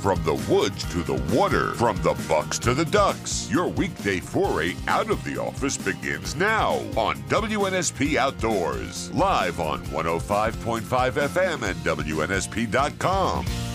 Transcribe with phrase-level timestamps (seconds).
[0.00, 4.74] From the woods to the water, from the bucks to the ducks, your weekday foray
[4.88, 13.69] out of the office begins now on WNSP Outdoors, live on 105.5 FM and WNSP.com.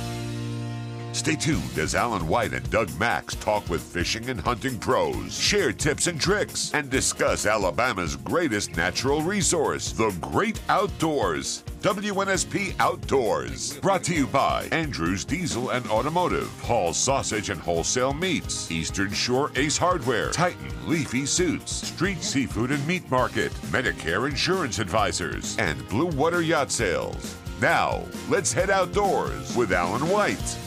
[1.16, 5.72] Stay tuned as Alan White and Doug Max talk with fishing and hunting pros, share
[5.72, 11.64] tips and tricks, and discuss Alabama's greatest natural resource, the great outdoors.
[11.82, 13.78] WNSP Outdoors.
[13.78, 19.52] Brought to you by Andrews Diesel and Automotive, Hall's Sausage and Wholesale Meats, Eastern Shore
[19.56, 26.08] Ace Hardware, Titan Leafy Suits, Street Seafood and Meat Market, Medicare Insurance Advisors, and Blue
[26.08, 27.38] Water Yacht Sales.
[27.62, 30.58] Now, let's head outdoors with Alan White.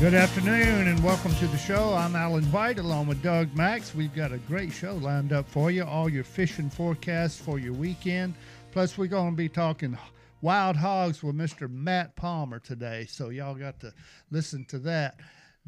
[0.00, 1.92] Good afternoon and welcome to the show.
[1.92, 3.96] I'm Alan White along with Doug Max.
[3.96, 5.82] We've got a great show lined up for you.
[5.82, 8.34] All your fishing forecasts for your weekend.
[8.70, 9.98] Plus, we're going to be talking
[10.40, 11.68] wild hogs with Mr.
[11.68, 13.06] Matt Palmer today.
[13.10, 13.92] So, y'all got to
[14.30, 15.18] listen to that.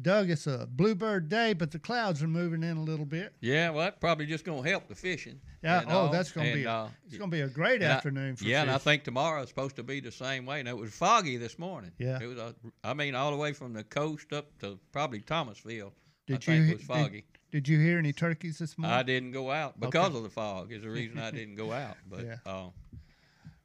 [0.01, 3.33] Doug, it's a bluebird day, but the clouds are moving in a little bit.
[3.41, 5.41] Yeah, well, that's probably just going to help the fishing.
[5.61, 5.83] Yeah.
[5.87, 6.63] Oh, that's going to be.
[6.63, 8.43] A, uh, it's going to be a great afternoon I, for.
[8.45, 8.67] Yeah, fish.
[8.67, 10.59] and I think tomorrow is supposed to be the same way.
[10.59, 11.91] And it was foggy this morning.
[11.97, 12.19] Yeah.
[12.21, 12.37] It was.
[12.37, 15.93] A, I mean, all the way from the coast up to probably Thomasville.
[16.27, 16.39] Did I you?
[16.39, 17.25] think it was foggy.
[17.51, 18.97] Did, did, you hear any turkeys this morning?
[18.97, 20.17] I didn't go out because okay.
[20.17, 20.71] of the fog.
[20.71, 21.97] Is the reason I didn't go out.
[22.09, 22.25] But.
[22.25, 22.35] yeah.
[22.45, 22.69] Uh,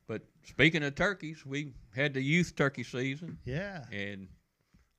[0.09, 3.39] but speaking of turkeys, we had the youth turkey season.
[3.45, 3.85] Yeah.
[3.91, 4.29] And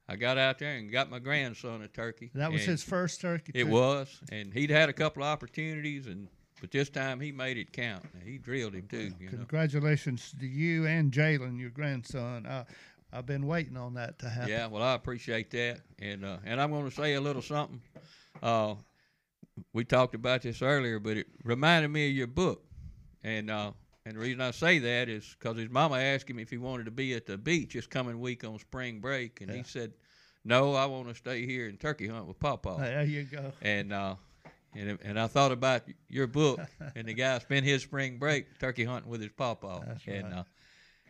[0.10, 2.32] I got out there and got my grandson a turkey.
[2.34, 3.52] That was his first turkey.
[3.56, 3.70] It too.
[3.70, 6.28] was, and he'd had a couple of opportunities, and
[6.60, 8.04] but this time he made it count.
[8.24, 9.14] He drilled him too.
[9.20, 10.42] Well, congratulations know?
[10.42, 12.46] to you and Jalen, your grandson.
[12.46, 12.66] Uh,
[13.14, 14.50] I've been waiting on that to happen.
[14.50, 17.82] Yeah, well, I appreciate that, and uh, and I'm going to say a little something.
[18.44, 18.76] Uh,
[19.74, 22.64] we talked about this earlier, but it reminded me of your book,
[23.24, 23.72] and uh,
[24.06, 26.86] and the reason I say that is because his mama asked him if he wanted
[26.86, 29.58] to be at the beach this coming week on spring break, and yeah.
[29.58, 29.94] he said,
[30.44, 33.54] "No, I want to stay here and turkey hunt with Papa." There you go.
[33.62, 34.16] And uh,
[34.76, 36.60] and and I thought about your book,
[36.96, 39.84] and the guy spent his spring break turkey hunting with his Papa.
[39.86, 40.40] That's and right.
[40.40, 40.44] uh,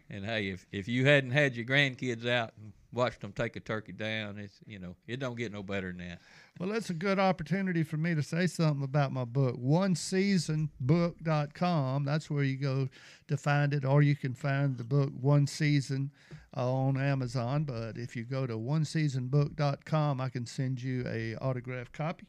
[0.10, 3.60] and hey, if if you hadn't had your grandkids out and watched them take a
[3.60, 6.20] turkey down, it's you know it don't get no better than that.
[6.60, 12.04] Well, that's a good opportunity for me to say something about my book, oneseasonbook.com.
[12.04, 12.90] That's where you go
[13.28, 16.10] to find it, or you can find the book One Season
[16.56, 17.64] uh, on Amazon.
[17.64, 22.26] But if you go to oneseasonbook.com, I can send you a autographed copy,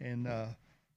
[0.00, 0.46] and uh,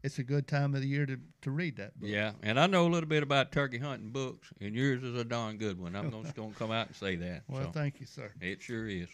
[0.04, 2.10] it's a good time of the year to, to read that book.
[2.10, 5.26] Yeah, and I know a little bit about turkey hunting books, and yours is a
[5.26, 5.96] darn good one.
[5.96, 7.44] I'm just going to come out and say that.
[7.48, 7.72] Well, so.
[7.72, 8.32] thank you, sir.
[8.42, 9.10] It sure is.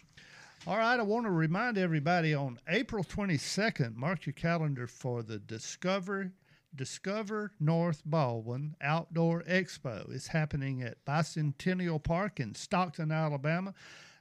[0.67, 5.37] All right, I want to remind everybody on April 22nd, mark your calendar for the
[5.37, 6.31] Discover
[6.75, 10.11] Discover North Baldwin Outdoor Expo.
[10.13, 13.73] It's happening at Bicentennial Park in Stockton, Alabama.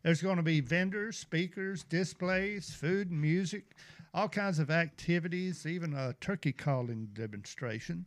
[0.02, 3.74] There's going to be vendors, speakers, displays, food and music,
[4.14, 8.06] all kinds of activities, even a turkey calling demonstration.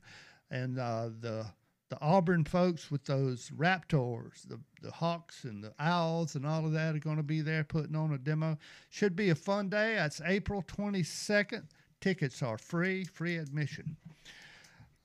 [0.50, 1.46] And uh, the
[1.90, 6.74] the Auburn folks with those raptors, the, the hawks and the owls and all of
[6.74, 8.58] that are going to be there putting on a demo.
[8.90, 9.96] Should be a fun day.
[9.96, 11.64] That's April 22nd.
[12.02, 13.96] Tickets are free, free admission.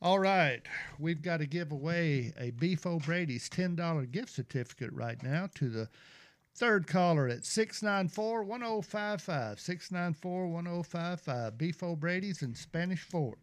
[0.01, 0.63] All right,
[0.99, 5.89] we've got to give away a Beef O'Brady's $10 gift certificate right now to the
[6.55, 9.61] third caller at 694 1055.
[9.61, 11.59] 694 1055.
[11.59, 13.39] Beef O'Brady's in Spanish Fort.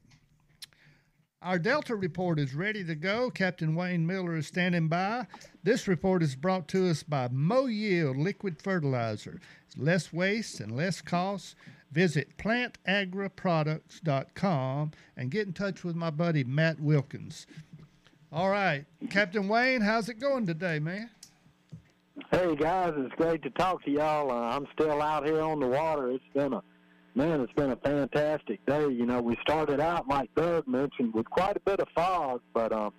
[1.42, 3.30] Our Delta report is ready to go.
[3.30, 5.25] Captain Wayne Miller is standing by.
[5.64, 9.40] This report is brought to us by Mo Yield Liquid Fertilizer.
[9.66, 11.56] It's less waste and less cost.
[11.91, 17.47] Visit plantagraproducts.com and get in touch with my buddy Matt Wilkins.
[18.34, 21.09] All right, Captain Wayne, how's it going today, man?
[22.31, 24.29] Hey guys, it's great to talk to y'all.
[24.29, 26.12] Uh, I'm still out here on the water.
[26.12, 26.62] It's been a
[27.16, 28.88] man, it's been a fantastic day.
[28.88, 32.72] You know, we started out like Doug mentioned with quite a bit of fog, but
[32.72, 32.94] um,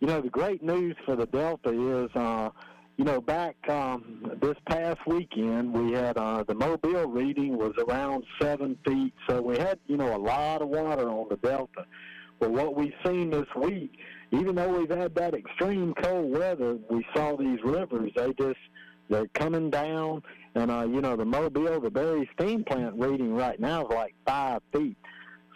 [0.00, 2.48] you know, the great news for the Delta is, uh,
[2.96, 8.24] you know, back um, this past weekend we had uh, the Mobile reading was around
[8.40, 11.84] seven feet, so we had you know a lot of water on the Delta.
[12.38, 13.98] But what we've seen this week,
[14.32, 18.12] even though we've had that extreme cold weather, we saw these rivers.
[18.16, 18.58] They just
[19.08, 20.22] they're coming down,
[20.54, 24.14] and uh, you know the Mobile, the Barry steam plant reading right now is like
[24.26, 24.96] five feet.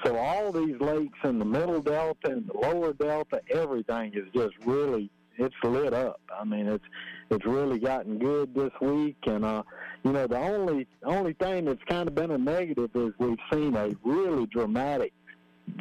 [0.04, 4.54] So all these lakes in the middle delta and the lower delta, everything is just
[4.64, 6.20] really it's lit up.
[6.38, 6.84] I mean, it's
[7.30, 9.62] it's really gotten good this week, and uh,
[10.04, 13.74] you know the only only thing that's kind of been a negative is we've seen
[13.74, 15.12] a really dramatic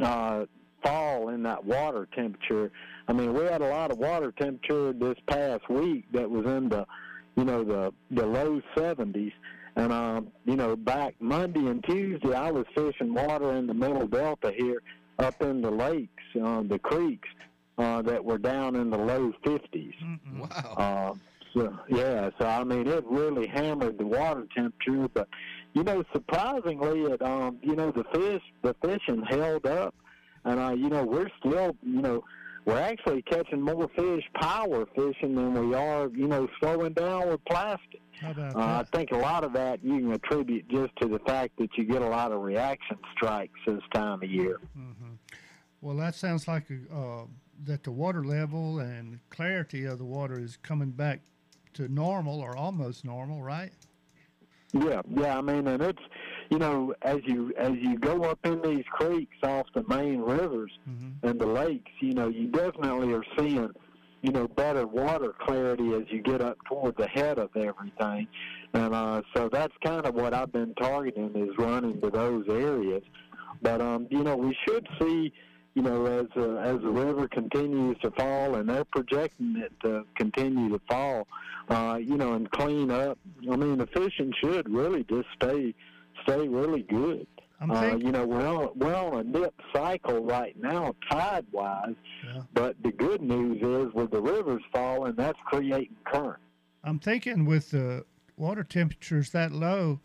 [0.01, 0.45] uh,
[0.83, 2.71] fall in that water temperature.
[3.07, 6.69] I mean, we had a lot of water temperature this past week that was in
[6.69, 6.85] the
[7.35, 9.31] you know the the low 70s
[9.75, 14.07] And um, you know, back Monday and Tuesday, I was fishing water in the Middle
[14.07, 14.81] Delta here,
[15.19, 17.29] up in the lakes, uh, the creeks
[17.77, 19.93] uh, that were down in the low 50s.
[20.37, 20.75] Wow.
[20.77, 21.13] Uh,
[21.53, 25.07] so yeah, so I mean, it really hammered the water temperature.
[25.13, 25.27] But
[25.73, 29.95] you know, surprisingly, it um, you know, the fish, the fishing held up,
[30.45, 32.23] and uh, you know, we're still, you know,
[32.65, 37.43] we're actually catching more fish power fishing than we are, you know, slowing down with
[37.45, 38.01] plastic.
[38.21, 41.69] Uh, I think a lot of that you can attribute just to the fact that
[41.77, 44.59] you get a lot of reaction strikes this time of year.
[45.81, 47.23] Well, that sounds like uh,
[47.65, 51.21] that the water level and clarity of the water is coming back
[51.75, 53.71] to normal or almost normal, right?
[54.73, 55.37] Yeah, yeah.
[55.37, 56.01] I mean, and it's
[56.49, 60.71] you know as you as you go up in these creeks off the main rivers
[61.23, 63.69] and the lakes, you know, you definitely are seeing
[64.21, 68.27] you know better water clarity as you get up toward the head of everything,
[68.73, 73.03] and uh, so that's kind of what I've been targeting is running to those areas.
[73.61, 75.31] But um, you know, we should see.
[75.75, 80.03] You know, as uh, as the river continues to fall, and they're projecting it to
[80.17, 81.27] continue to fall,
[81.69, 83.19] uh, you know, and clean up.
[83.49, 85.75] I mean, the fishing should really just stay
[86.47, 87.27] really good.
[87.61, 88.05] I'm Uh, thinking.
[88.07, 91.95] you know, we're on we're on a neap cycle right now, tide wise.
[92.25, 92.41] Yeah.
[92.53, 96.39] But the good news is, with the rivers falling, that's creating current.
[96.83, 98.05] I'm thinking with the
[98.37, 99.99] water temperatures that low,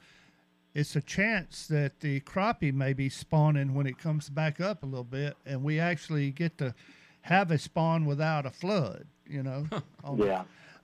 [0.75, 4.87] it's a chance that the crappie may be spawning when it comes back up a
[4.87, 6.75] little bit, and we actually get to
[7.23, 9.07] have a spawn without a flood.
[9.29, 9.67] You know,
[10.17, 10.43] Yeah,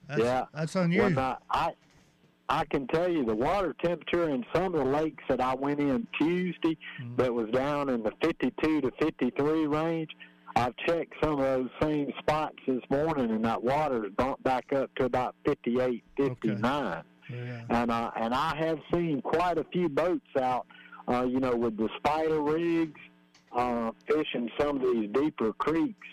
[0.08, 0.44] that's, yeah.
[0.54, 1.18] that's Well, unusual.
[1.18, 1.72] I I
[2.70, 6.06] can tell you the water temperature in some of the lakes that I went in
[6.18, 7.16] Tuesday Mm-hmm.
[7.16, 10.10] that was down in the 52 to 53 range.
[10.56, 14.90] I've checked some of those same spots this morning, and that water's bumped back up
[14.96, 17.02] to about 58, 59.
[17.30, 17.60] yeah.
[17.70, 20.66] and uh, and I have seen quite a few boats out,
[21.08, 23.00] uh, you know, with the spider rigs,
[23.56, 26.06] uh, fishing some of these deeper creeks,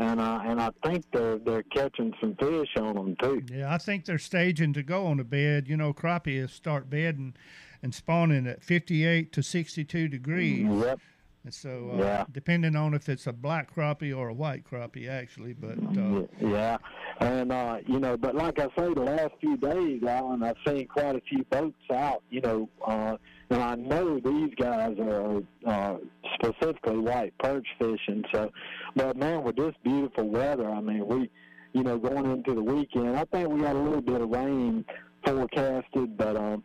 [0.00, 3.42] and uh, and I think they're they're catching some fish on them too.
[3.52, 5.68] Yeah, I think they're staging to go on the bed.
[5.68, 7.34] You know, crappie is start bedding
[7.82, 10.66] and spawning at 58 to 62 degrees.
[10.68, 11.00] Yep.
[11.44, 12.24] And so, uh, Yeah.
[12.30, 15.54] depending on if it's a black crappie or a white crappie, actually.
[15.54, 16.76] But uh, Yeah,
[17.20, 20.86] and uh, you know, but like I say, the last few days, Alan, I've seen
[20.88, 22.22] quite a few boats out.
[22.30, 23.16] You know, uh,
[23.50, 25.96] and I know these guys are uh,
[26.34, 28.24] specifically white perch fishing.
[28.32, 28.50] So,
[28.96, 31.30] but man, with this beautiful weather, I mean, we,
[31.72, 34.84] you know, going into the weekend, I think we got a little bit of rain
[35.24, 36.64] forecasted, but um.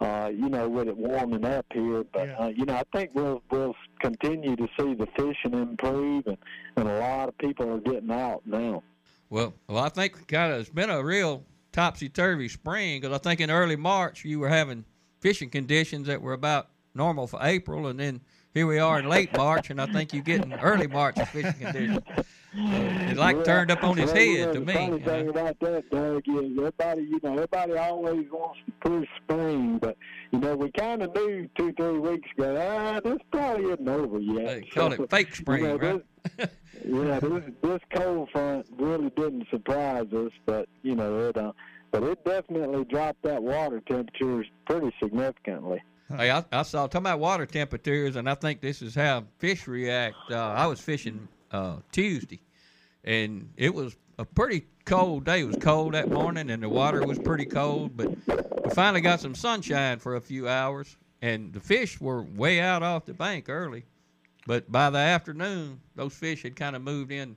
[0.00, 2.36] Uh, you know, with it warming up here, but Yeah.
[2.38, 6.36] uh, you know, I think we'll we'll continue to see the fishing improve, and,
[6.76, 8.82] and a lot of people are getting out now.
[9.30, 13.18] Well, well, I think kind of it's been a real topsy turvy spring because I
[13.18, 14.84] think in early March you were having
[15.24, 18.20] fishing conditions that were about normal for April, and then
[18.52, 22.00] here we are in late March, and I think you're getting early March fishing conditions.
[22.56, 24.72] It like Well, turned up on his well, you head know, to the me.
[24.74, 25.04] Funny you know.
[25.04, 29.96] thing about that, Doug, is everybody, you know, everybody always wants to push spring, but
[30.30, 34.20] you know, we kind of knew two, three weeks ago, ah, this probably isn't over
[34.20, 34.46] yet.
[34.46, 36.04] They call it fake spring, you know, right?
[36.36, 36.48] This,
[36.86, 41.50] yeah, this this cold front really didn't surprise us, but you know, it, uh,
[41.94, 45.80] but it definitely dropped that water temperatures pretty significantly.
[46.08, 49.68] Hey, I, I saw talking about water temperatures, and I think this is how fish
[49.68, 50.16] react.
[50.28, 52.40] Uh, I was fishing uh, Tuesday,
[53.04, 55.42] and it was a pretty cold day.
[55.42, 57.96] It was cold that morning, and the water was pretty cold.
[57.96, 62.58] But we finally got some sunshine for a few hours, and the fish were way
[62.58, 63.84] out off the bank early.
[64.48, 67.36] But by the afternoon, those fish had kind of moved in,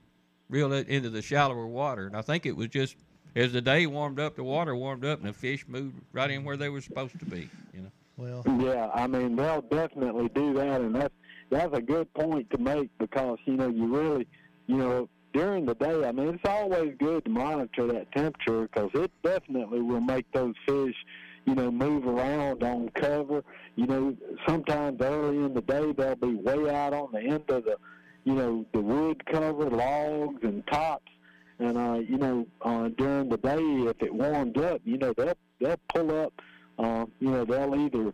[0.50, 2.96] real into the shallower water, and I think it was just
[3.38, 6.44] as the day warmed up, the water warmed up, and the fish moved right in
[6.44, 7.48] where they were supposed to be.
[7.72, 7.90] You know.
[8.16, 11.14] well, Yeah, I mean they'll definitely do that, and that's
[11.50, 14.26] that's a good point to make because you know you really,
[14.66, 16.04] you know, during the day.
[16.04, 20.54] I mean it's always good to monitor that temperature because it definitely will make those
[20.66, 20.96] fish,
[21.44, 23.44] you know, move around on cover.
[23.76, 24.16] You know,
[24.48, 27.76] sometimes early in the day they'll be way out on the end of the,
[28.24, 31.12] you know, the wood cover, logs and tops.
[31.58, 35.34] And uh, you know, uh, during the day, if it warmed up, you know they'll
[35.60, 36.32] they'll pull up
[36.78, 38.12] uh, you know, they'll either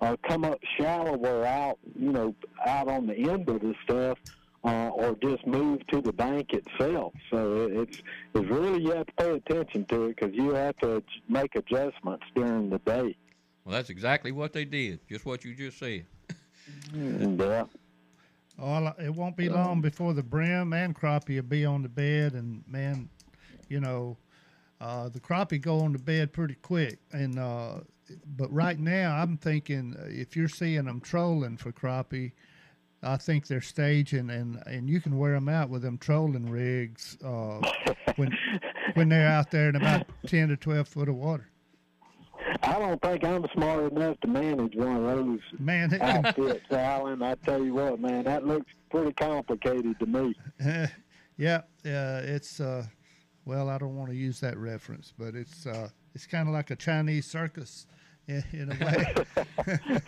[0.00, 2.34] uh, come up shallower out, you know,
[2.66, 4.18] out on the end of the stuff,
[4.64, 7.12] uh, or just move to the bank itself.
[7.30, 8.02] So it- it's
[8.34, 12.24] it's really you have to pay attention to it because you have to make adjustments
[12.36, 13.16] during the day.
[13.64, 15.00] Well, that's exactly what they did.
[15.08, 16.04] Just what you just said.
[16.94, 17.64] Yeah.
[18.58, 22.34] All, it won't be long before the brim and crappie will be on the bed,
[22.34, 23.08] and man,
[23.68, 24.16] you know,
[24.80, 26.98] uh, the crappie go on to bed pretty quick.
[27.12, 27.80] And uh,
[28.36, 32.32] but right now, I'm thinking uh, if you're seeing them trolling for crappie,
[33.02, 37.18] I think they're staging, and and you can wear them out with them trolling rigs
[37.24, 37.60] uh,
[38.16, 38.36] when
[38.94, 41.48] when they're out there in about ten to twelve foot of water.
[42.62, 47.22] I don't think I'm smart enough to manage one of those Man, it- outfits, Alan.
[47.22, 50.34] I tell you what, man, that looks pretty complicated to me.
[51.36, 52.84] yeah, yeah, it's uh,
[53.44, 56.70] well, I don't want to use that reference, but it's uh, it's kind of like
[56.70, 57.86] a Chinese circus
[58.28, 59.14] in, in a way.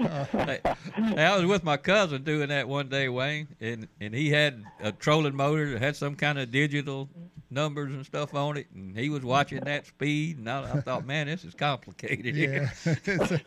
[0.00, 0.58] Uh, hey,
[0.94, 4.64] hey, I was with my cousin doing that one day, Wayne, and and he had
[4.80, 7.10] a trolling motor that had some kind of digital
[7.50, 11.04] numbers and stuff on it, and he was watching that speed, and I, I thought,
[11.06, 12.34] man, this is complicated.
[12.34, 12.68] yeah,
[13.04, 13.40] here.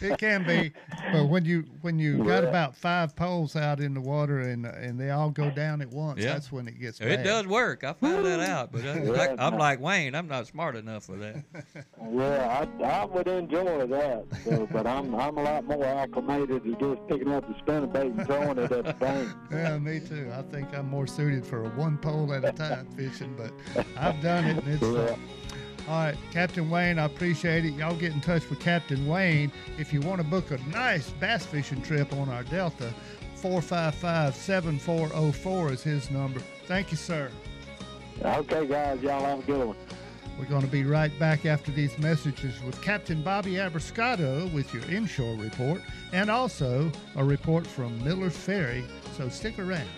[0.00, 0.72] It can be,
[1.12, 4.98] but when you when you got about five poles out in the water and and
[4.98, 6.32] they all go down at once, Yeah.
[6.32, 7.22] that's when it gets It bad.
[7.24, 7.84] does work.
[7.84, 9.10] I found that out, but I, Yeah.
[9.10, 10.14] like, I'm like Wayne.
[10.14, 11.44] I'm not smart enough for that.
[12.10, 16.76] Yeah, I, I would enjoy that, so, but I'm I'm a lot more acclimated to
[16.76, 19.28] just picking up the spinnerbait and throwing it at the bank.
[19.50, 20.30] Yeah, me too.
[20.34, 23.52] I think I'm more suited for a one pole at a time fishing, but
[23.96, 24.64] I've done it.
[24.64, 25.16] And it's uh,
[25.88, 26.98] all right, Captain Wayne.
[26.98, 27.74] I appreciate it.
[27.74, 31.44] Y'all get in touch with Captain Wayne if you want to book a nice bass
[31.44, 32.92] fishing trip on our Delta.
[33.42, 36.40] 455-7404 is his number.
[36.66, 37.30] Thank you, sir.
[38.24, 39.76] Okay, guys, y'all have a good one.
[40.38, 44.84] We're going to be right back after these messages with Captain Bobby Abruscato with your
[44.90, 48.84] inshore report and also a report from Miller's Ferry.
[49.16, 49.88] So stick around.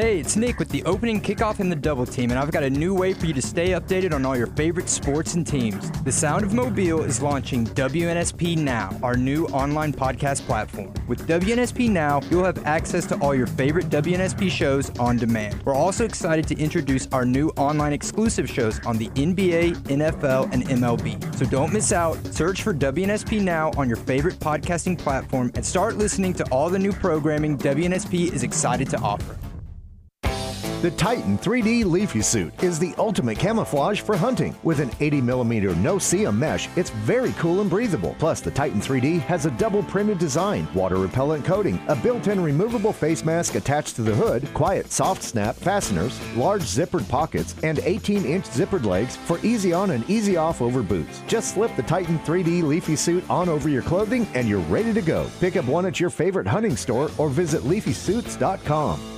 [0.00, 2.70] Hey, it's Nick with the opening kickoff and the double team, and I've got a
[2.70, 5.90] new way for you to stay updated on all your favorite sports and teams.
[6.02, 10.94] The Sound of Mobile is launching WNSP Now, our new online podcast platform.
[11.08, 15.60] With WNSP Now, you'll have access to all your favorite WNSP shows on demand.
[15.64, 20.62] We're also excited to introduce our new online exclusive shows on the NBA, NFL, and
[20.68, 21.34] MLB.
[21.34, 22.24] So don't miss out.
[22.26, 26.78] Search for WNSP Now on your favorite podcasting platform and start listening to all the
[26.78, 29.36] new programming WNSP is excited to offer.
[30.80, 34.54] The Titan 3D Leafy Suit is the ultimate camouflage for hunting.
[34.62, 38.14] With an 80mm no-see mesh, it's very cool and breathable.
[38.20, 42.92] Plus, the Titan 3D has a double printed design, water repellent coating, a built-in removable
[42.92, 48.44] face mask attached to the hood, quiet soft snap fasteners, large zippered pockets, and 18-inch
[48.44, 51.22] zippered legs for easy on and easy off over boots.
[51.26, 55.02] Just slip the Titan 3D Leafy Suit on over your clothing and you're ready to
[55.02, 55.28] go.
[55.40, 59.17] Pick up one at your favorite hunting store or visit leafysuits.com.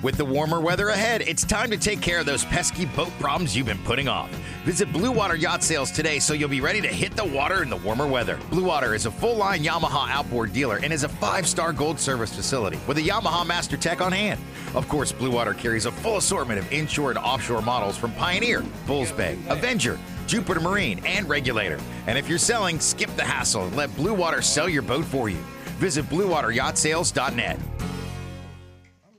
[0.00, 3.56] With the warmer weather ahead, it's time to take care of those pesky boat problems
[3.56, 4.30] you've been putting off.
[4.64, 7.68] Visit Blue Water Yacht Sales today so you'll be ready to hit the water in
[7.68, 8.38] the warmer weather.
[8.48, 11.98] Blue Water is a full line Yamaha outboard dealer and is a five star gold
[11.98, 14.38] service facility with a Yamaha Master Tech on hand.
[14.76, 18.62] Of course, Blue Water carries a full assortment of inshore and offshore models from Pioneer,
[18.86, 21.80] Bulls Bay, Avenger, Jupiter Marine, and Regulator.
[22.06, 25.28] And if you're selling, skip the hassle and let Blue Water sell your boat for
[25.28, 25.38] you.
[25.80, 27.58] Visit BlueWaterYachtSales.net.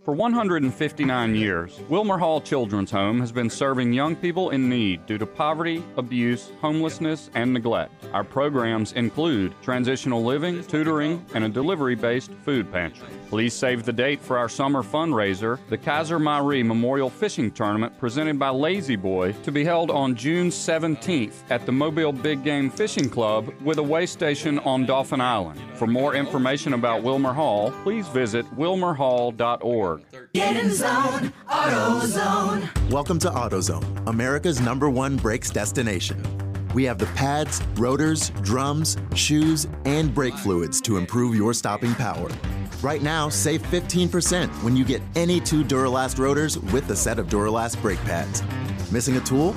[0.09, 5.19] For 159 years, Wilmer Hall Children's Home has been serving young people in need due
[5.19, 7.93] to poverty, abuse, homelessness, and neglect.
[8.11, 13.07] Our programs include transitional living, tutoring, and a delivery based food pantry.
[13.29, 18.39] Please save the date for our summer fundraiser, the Kaiser Marie Memorial Fishing Tournament presented
[18.39, 23.11] by Lazy Boy, to be held on June 17th at the Mobile Big Game Fishing
[23.11, 25.61] Club with a way station on Dauphin Island.
[25.75, 29.98] For more information about Wilmer Hall, please visit wilmerhall.org.
[30.33, 32.89] Get in zone, AutoZone.
[32.91, 36.23] Welcome to AutoZone, America's number one brakes destination.
[36.73, 42.29] We have the pads, rotors, drums, shoes, and brake fluids to improve your stopping power.
[42.81, 47.27] Right now, save 15% when you get any two Duralast rotors with a set of
[47.27, 48.43] Duralast brake pads.
[48.91, 49.55] Missing a tool?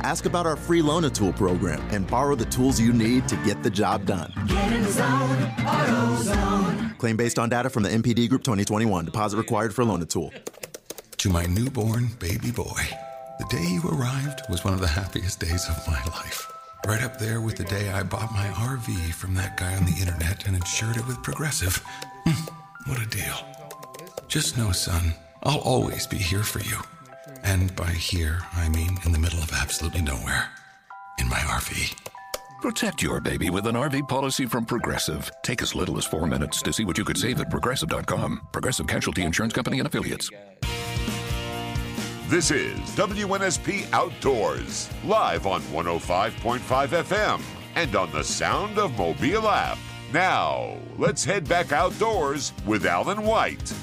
[0.00, 3.36] Ask about our free Loan a Tool program and borrow the tools you need to
[3.36, 4.32] get the job done.
[4.46, 6.93] Get in zone, AutoZone.
[7.04, 9.04] Claim based on data from the NPD Group 2021.
[9.04, 10.32] Deposit required for Loan Tool.
[11.18, 12.80] To my newborn baby boy,
[13.38, 16.50] the day you arrived was one of the happiest days of my life.
[16.86, 20.00] Right up there with the day I bought my RV from that guy on the
[20.00, 21.84] internet and insured it with Progressive.
[22.26, 23.36] Hmm, what a deal.
[24.26, 26.78] Just know, son, I'll always be here for you.
[27.42, 30.48] And by here, I mean in the middle of absolutely nowhere.
[31.18, 32.03] In my RV.
[32.64, 35.30] Protect your baby with an RV policy from Progressive.
[35.42, 38.48] Take as little as four minutes to see what you could save at progressive.com.
[38.52, 40.30] Progressive Casualty Insurance Company and Affiliates.
[42.28, 47.42] This is WNSP Outdoors, live on 105.5 FM
[47.74, 49.76] and on the Sound of Mobile app.
[50.14, 53.74] Now, let's head back outdoors with Alan White.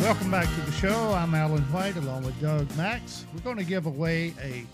[0.00, 1.12] Welcome back to the show.
[1.12, 3.26] I'm Alan White along with Doug Max.
[3.32, 4.66] We're going to give away a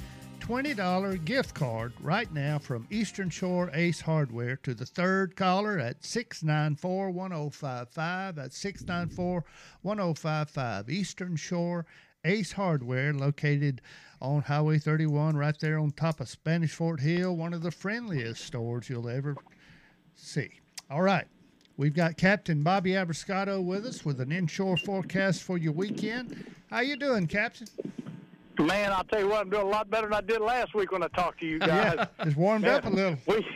[0.48, 6.02] $20 gift card right now from Eastern Shore Ace Hardware to the third caller at
[6.02, 8.34] 694 1055.
[8.34, 9.44] That's 694
[9.82, 10.88] 1055.
[10.88, 11.84] Eastern Shore
[12.24, 13.82] Ace Hardware, located
[14.22, 18.42] on Highway 31, right there on top of Spanish Fort Hill, one of the friendliest
[18.42, 19.36] stores you'll ever
[20.14, 20.48] see.
[20.90, 21.26] All right.
[21.76, 26.46] We've got Captain Bobby Abruscato with us with an inshore forecast for your weekend.
[26.70, 27.68] How you doing, Captain?
[28.58, 30.90] Man, I'll tell you what, I'm doing a lot better than I did last week
[30.90, 31.94] when I talked to you guys.
[31.96, 33.16] yeah, it's warmed up a little.
[33.26, 33.46] We,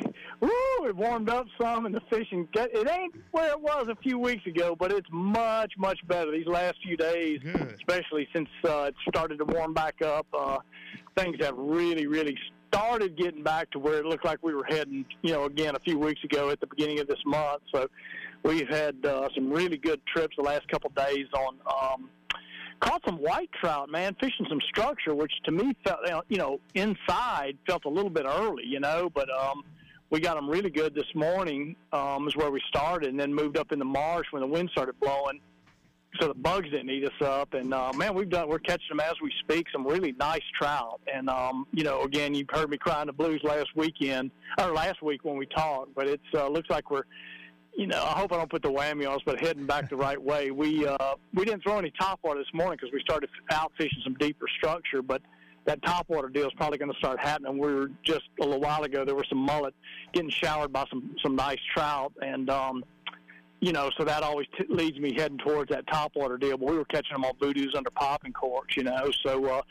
[0.41, 3.97] woo, it warmed up some, and the fishing, get- it ain't where it was a
[3.97, 7.41] few weeks ago, but it's much, much better these last few days,
[7.75, 10.27] especially since uh, it started to warm back up.
[10.33, 10.59] Uh,
[11.17, 12.37] things have really, really
[12.73, 15.81] started getting back to where it looked like we were heading, you know, again a
[15.81, 17.61] few weeks ago at the beginning of this month.
[17.75, 17.87] So
[18.45, 21.57] we've had uh, some really good trips the last couple days on.
[21.67, 22.09] Um,
[22.83, 27.57] caught some white trout, man, fishing some structure, which to me felt, you know, inside
[27.67, 29.63] felt a little bit early, you know, but um,
[30.11, 31.77] we got them really good this morning.
[31.93, 34.69] Um, is where we started, and then moved up in the marsh when the wind
[34.73, 35.41] started blowing,
[36.21, 37.55] so the bugs didn't eat us up.
[37.55, 39.69] And uh, man, we've done, we're catching them as we speak.
[39.73, 43.41] Some really nice trout, and um, you know, again, you've heard me crying the blues
[43.45, 47.05] last weekend or last week when we talked, but it uh, looks like we're
[47.75, 49.97] you know, I hope I don't put the whammy on us, but heading back the
[49.97, 50.51] right way.
[50.51, 54.01] We uh, we didn't throw any top water this morning because we started out fishing
[54.05, 55.23] some deeper structure, but
[55.65, 57.59] that top water deal is probably going to start happening.
[57.59, 59.05] We were just a little while ago.
[59.05, 59.75] There were some mullet
[60.13, 62.85] getting showered by some some nice trout, and um,
[63.63, 66.59] you know, so that always t- leads me heading towards that top water deal.
[66.59, 69.09] But we were catching them on boodoos under popping corks, you know.
[69.25, 69.63] So, uh,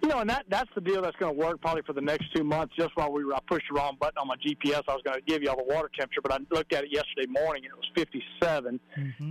[0.00, 2.32] you know, and that that's the deal that's going to work probably for the next
[2.36, 2.72] two months.
[2.78, 4.82] Just while we were, I pushed the wrong button on my GPS.
[4.86, 6.92] I was going to give you all the water temperature, but I looked at it
[6.92, 8.78] yesterday morning and it was 57,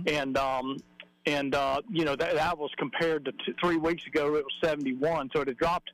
[0.06, 0.76] and um,
[1.24, 4.34] and uh, you know that that was compared to t- three weeks ago.
[4.34, 5.90] It was 71, so it had dropped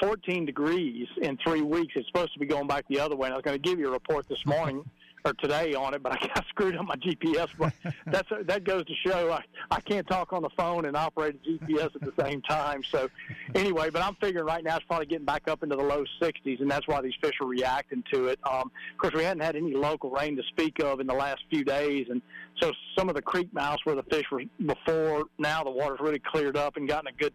[0.00, 1.92] 14 degrees in three weeks.
[1.94, 3.28] It's supposed to be going back the other way.
[3.28, 4.84] And I was going to give you a report this morning
[5.24, 7.48] or today on it, but I got screwed up my GPS.
[7.58, 7.72] But
[8.06, 11.48] that's that goes to show I, I can't talk on the phone and operate a
[11.48, 12.82] GPS at the same time.
[12.90, 13.08] So
[13.54, 16.60] anyway, but I'm figuring right now it's probably getting back up into the low 60s,
[16.60, 18.38] and that's why these fish are reacting to it.
[18.44, 21.42] Um, of course, we hadn't had any local rain to speak of in the last
[21.50, 22.22] few days, and
[22.60, 26.20] so some of the creek mouths where the fish were before, now the water's really
[26.20, 27.32] cleared up and gotten a good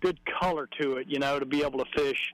[0.00, 2.32] good color to it, you know, to be able to fish,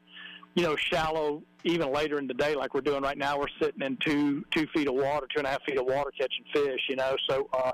[0.57, 3.39] you know, shallow even later in the day like we're doing right now.
[3.39, 6.11] We're sitting in two two feet of water, two and a half feet of water
[6.19, 7.15] catching fish, you know.
[7.29, 7.73] So uh,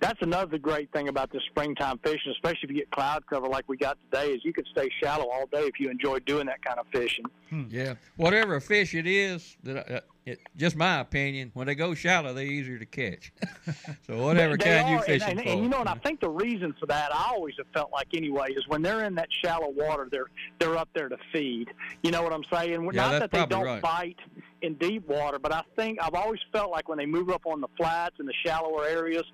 [0.00, 3.68] that's another great thing about this springtime fishing, especially if you get cloud cover like
[3.68, 6.62] we got today, is you could stay shallow all day if you enjoy doing that
[6.64, 7.24] kind of fishing.
[7.70, 11.50] Yeah, whatever fish it is, that uh, it, just my opinion.
[11.54, 13.32] When they go shallow, they're easier to catch.
[14.06, 15.52] so whatever They- they kind you are, fishing and, and, for.
[15.54, 18.08] and you know, and I think the reason for that, I always have felt like
[18.14, 20.26] anyway, is when they're in that shallow water, they're
[20.58, 21.66] they're up there to feed.
[22.02, 22.70] You know what I'm saying?
[22.92, 23.82] Yeah, Not that they don't right.
[23.82, 24.18] bite
[24.62, 27.60] in deep water, but I think I've always felt like when they move up on
[27.60, 29.24] the flats and the shallower areas.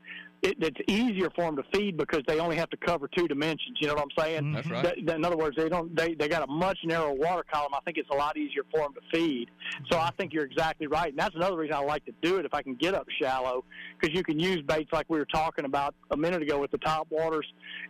[0.42, 3.76] It, it's easier for them to feed because they only have to cover two dimensions.
[3.80, 4.42] You know what I'm saying?
[4.42, 4.54] Mm-hmm.
[4.54, 4.82] That's right.
[4.84, 5.94] That- that- in other words, they don't.
[5.94, 7.74] They they got a much narrower water column.
[7.74, 9.48] I think it's a lot easier for them to feed.
[9.90, 12.46] So I think you're exactly right, and that's another reason I like to do it
[12.46, 13.64] if I can get up shallow,
[14.00, 16.78] because you can use baits like we were talking about a minute ago with the
[16.78, 17.46] top waters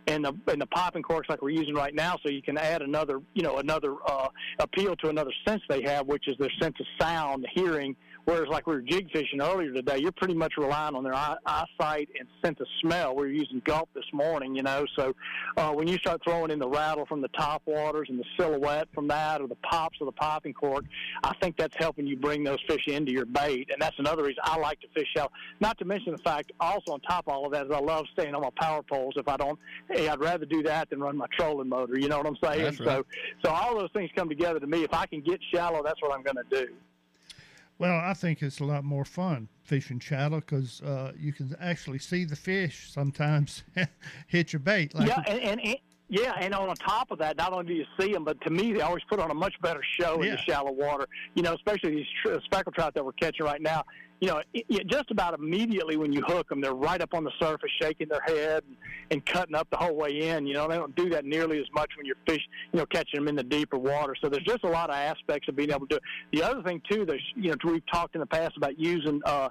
[0.07, 2.17] and the and the popping corks like we're using right now.
[2.23, 4.27] So you can add another, you know, another uh,
[4.59, 7.95] appeal to another sense they have, which is their sense of sound, hearing.
[8.25, 11.37] Whereas like we were jig fishing earlier today, you're pretty much relying on their eye,
[11.45, 13.15] eyesight and sense of smell.
[13.15, 14.85] We were using gulp this morning, you know.
[14.95, 15.15] So
[15.57, 18.89] uh, when you start throwing in the rattle from the top waters and the silhouette
[18.93, 20.85] from that, or the pops of the popping cork,
[21.23, 23.69] I think that's helping you bring those fish into your bait.
[23.73, 25.31] And that's another reason I like to fish shallow.
[25.59, 28.05] Not to mention the fact, also on top of all of that, is I love
[28.13, 29.15] staying on my power poles.
[29.17, 29.57] If I don't,
[29.89, 31.97] hey, I'd rather do that than run my trolling motor.
[31.97, 32.63] You know what I'm saying?
[32.63, 32.77] Right.
[32.77, 33.05] So,
[33.43, 34.83] so all those things come together to me.
[34.83, 36.73] If I can get shallow, that's what I'm going to do.
[37.77, 41.97] Well, I think it's a lot more fun fishing shallow because uh, you can actually
[41.97, 43.63] see the fish sometimes
[44.27, 44.93] hit your bait.
[44.93, 45.77] Like yeah, and, and, and
[46.11, 48.73] Yeah, and on top of that, not only do you see them, but to me,
[48.73, 51.07] they always put on a much better show in the shallow water.
[51.35, 53.85] You know, especially these tr- speckled trout that we're catching right now.
[54.19, 57.23] You know, it, it, just about immediately when you hook them, they're right up on
[57.23, 58.75] the surface, shaking their head and,
[59.09, 60.45] and cutting up the whole way in.
[60.45, 63.21] You know, they don't do that nearly as much when you're fish, you know, catching
[63.21, 64.13] them in the deeper water.
[64.21, 66.03] So there's just a lot of aspects of being able to do it.
[66.33, 69.21] The other thing too, there's you know, we've talked in the past about using.
[69.23, 69.47] uh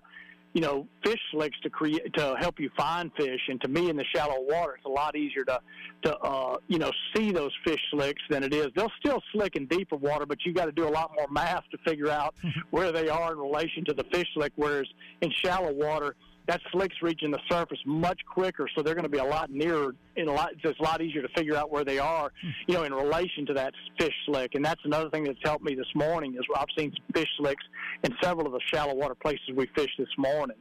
[0.52, 3.40] you know, fish slicks to create to help you find fish.
[3.48, 5.60] And to me, in the shallow water, it's a lot easier to
[6.02, 8.68] to uh, you know see those fish slicks than it is.
[8.74, 11.64] They'll still slick in deeper water, but you got to do a lot more math
[11.70, 12.34] to figure out
[12.70, 14.52] where they are in relation to the fish slick.
[14.56, 14.86] Whereas
[15.20, 16.16] in shallow water,
[16.50, 19.94] that slick's reaching the surface much quicker, so they're going to be a lot nearer
[20.16, 20.50] and a lot.
[20.60, 22.32] It's a lot easier to figure out where they are,
[22.66, 24.56] you know, in relation to that fish slick.
[24.56, 27.64] And that's another thing that's helped me this morning is I've seen fish slicks
[28.02, 30.56] in several of the shallow water places we fished this morning.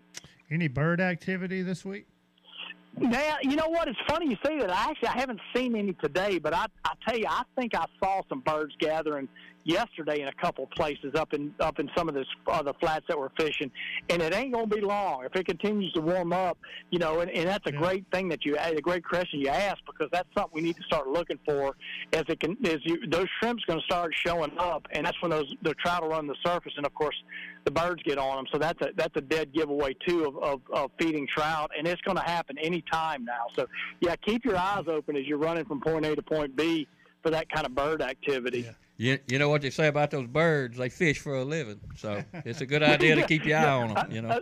[0.51, 2.05] Any bird activity this week?
[2.97, 3.87] Now, you know what?
[3.87, 4.71] It's funny you say that.
[4.71, 7.85] I actually I haven't seen any today, but I I tell you, I think I
[8.01, 9.27] saw some birds gathering
[9.63, 13.17] yesterday in a couple places up in up in some of uh, the flats that
[13.17, 13.71] we're fishing,
[14.09, 16.57] and it ain't gonna be long if it continues to warm up.
[16.89, 19.85] You know, and, and that's a great thing that you a great question you asked
[19.85, 21.75] because that's something we need to start looking for
[22.13, 25.53] as it can as you those shrimp's gonna start showing up, and that's when those
[25.61, 27.15] the trout will run the surface, and of course
[27.65, 28.45] the birds get on them.
[28.51, 32.01] So that's a that's a dead giveaway too of, of, of feeding trout, and it's
[32.01, 33.45] going to happen any time now.
[33.55, 33.67] So
[33.99, 36.87] yeah, keep your eyes open as you're running from point A to point B
[37.21, 38.69] for that kind of bird activity.
[38.97, 40.77] You, you know what they say about those birds?
[40.77, 43.93] They fish for a living, so it's a good idea to keep your eye on
[43.93, 44.11] them.
[44.11, 44.41] You know.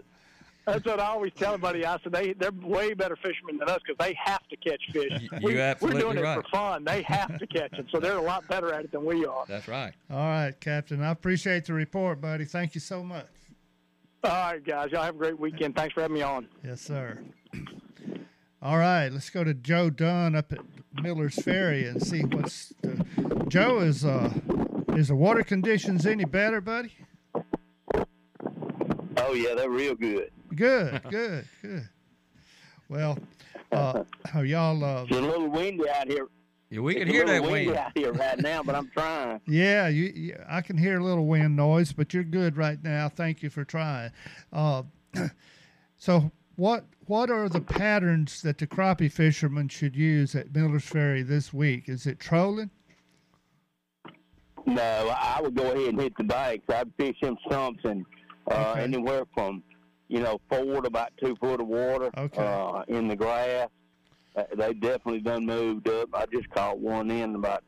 [0.66, 1.86] That's what I always tell everybody.
[1.86, 5.30] I said they they're way better fishermen than us because they have to catch fish.
[5.40, 6.40] you're we, absolutely we're doing right.
[6.40, 6.84] it for fun.
[6.84, 9.46] They have to catch them, so they're a lot better at it than we are.
[9.48, 9.94] That's right.
[10.12, 11.02] All right, Captain.
[11.02, 12.44] I appreciate the report, buddy.
[12.44, 13.28] Thank you so much.
[14.26, 14.92] All right, guys.
[14.92, 15.76] Y'all have a great weekend.
[15.76, 16.48] Thanks for having me on.
[16.66, 17.18] Yes, sir.
[18.62, 20.60] All right, let's go to Joe Dunn up at
[21.02, 22.74] Miller's Ferry and see what's.
[22.82, 23.06] The,
[23.48, 24.34] Joe is uh
[24.90, 26.94] is the water conditions any better, buddy?
[29.18, 30.32] Oh yeah, they're real good.
[30.56, 31.90] Good, good, good.
[32.90, 33.20] Well,
[33.72, 34.84] uh, are y'all?
[34.84, 36.28] Uh, It's a little windy out here.
[36.70, 37.78] Yeah, we It's can a hear little that windy wind.
[37.80, 39.40] out here right now, but I'm trying.
[39.48, 40.44] Yeah, you, you.
[40.50, 43.08] I can hear a little wind noise, but you're good right now.
[43.08, 44.12] Thank you for trying.
[44.52, 44.84] Uh,
[45.98, 51.24] so, what what are the patterns that the crappie fishermen should use at Miller's Ferry
[51.24, 51.88] this week?
[51.88, 52.70] Is it trolling?
[54.66, 56.66] No, I would go ahead and hit the banks.
[56.70, 58.06] I'd fish them stumps and
[58.52, 58.84] uh, Okay.
[58.84, 59.64] anywhere from
[60.10, 62.44] you know four to about two foot of water Okay.
[62.46, 63.70] uh, in the grass.
[64.36, 66.10] Uh, they definitely done moved up.
[66.14, 67.64] I just caught one in about,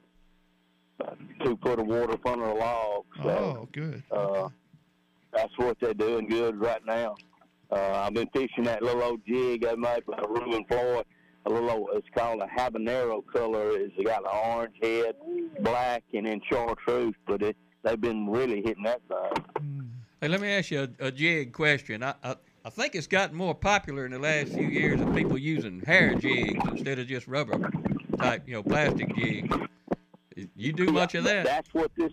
[0.99, 3.06] about two foot of water up under a log.
[3.23, 4.04] So, Oh, good.
[4.12, 4.49] Uh,
[5.34, 7.15] that's what they're doing good right now.
[7.71, 11.05] Uh, I've been fishing that little old jig I made by Ruben Floyd.
[11.45, 13.71] A little old, it's called a habanero color.
[13.77, 15.15] It's got an orange head,
[15.62, 17.15] black, and then chartreuse.
[17.25, 19.89] But it, they've been really hitting that thing.
[20.21, 22.03] Hey, let me ask you a, a jig question.
[22.03, 25.38] I, I I think it's gotten more popular in the last few years of people
[25.38, 27.71] using hair jigs instead of just rubber
[28.17, 29.55] type, you know, plastic jigs.
[30.55, 31.45] You do much of that?
[31.45, 32.12] That's what this.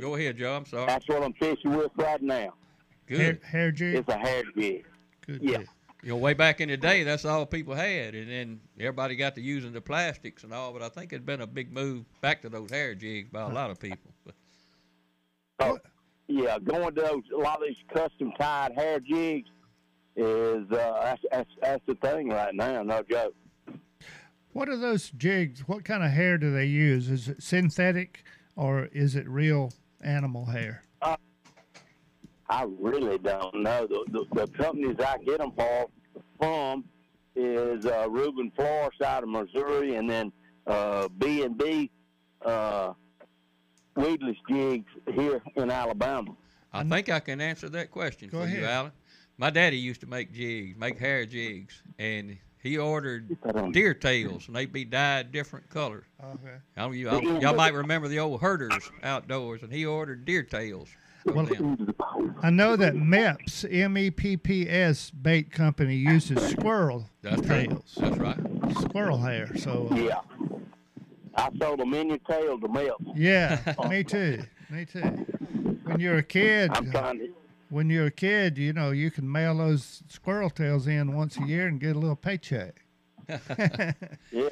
[0.00, 0.56] Go ahead, Joe.
[0.56, 0.86] I'm sorry.
[0.86, 2.54] That's what I'm fishing with right now.
[3.12, 3.40] Good.
[3.42, 3.94] Hair, hair jig.
[3.96, 4.84] It's a hair jig.
[5.26, 5.42] Good.
[5.42, 5.58] Yeah.
[6.02, 9.36] You know, way back in the day, that's all people had, and then everybody got
[9.36, 10.72] to using the plastics and all.
[10.72, 13.48] But I think it's been a big move back to those hair jigs by a
[13.48, 14.10] lot of people.
[14.24, 14.34] But
[15.60, 15.78] Oh,
[16.28, 19.48] yeah, going to those, a lot of these custom tied hair jigs
[20.16, 22.82] is uh, that's, that's that's the thing right now.
[22.82, 23.34] No joke.
[24.52, 25.60] What are those jigs?
[25.66, 27.08] What kind of hair do they use?
[27.08, 28.24] Is it synthetic
[28.56, 30.82] or is it real animal hair?
[32.52, 33.86] I really don't know.
[33.86, 35.88] The, the, the companies I get them for,
[36.38, 36.84] from
[37.34, 40.30] is uh, Reuben Florist out of Missouri, and then
[40.66, 41.90] uh, B and B
[42.44, 42.92] uh,
[43.96, 46.36] weedless jigs here in Alabama.
[46.74, 48.68] I think I can answer that question Go for you, ahead.
[48.68, 48.92] Alan.
[49.38, 53.34] My daddy used to make jigs, make hair jigs, and he ordered
[53.72, 56.04] deer tails, and they'd be dyed different colors.
[56.22, 56.56] Okay.
[56.76, 60.42] I don't, you, I y'all might remember the old Herter's outdoors, and he ordered deer
[60.42, 60.90] tails.
[61.22, 62.34] From Well.
[62.42, 67.66] I know that Mepps, M E P P S bait company uses squirrel That's true.
[67.66, 68.38] tails, That's right.
[68.80, 69.56] squirrel hair.
[69.56, 70.20] So uh, Yeah.
[71.34, 73.00] I sold a minion tail to milk.
[73.14, 75.00] yeah, me too, me too.
[75.84, 77.28] When you're a kid, I'm trying to.
[77.70, 81.44] when you're a kid, you know you can mail those squirrel tails in once a
[81.44, 82.84] year and get a little paycheck.
[84.30, 84.48] Yeah.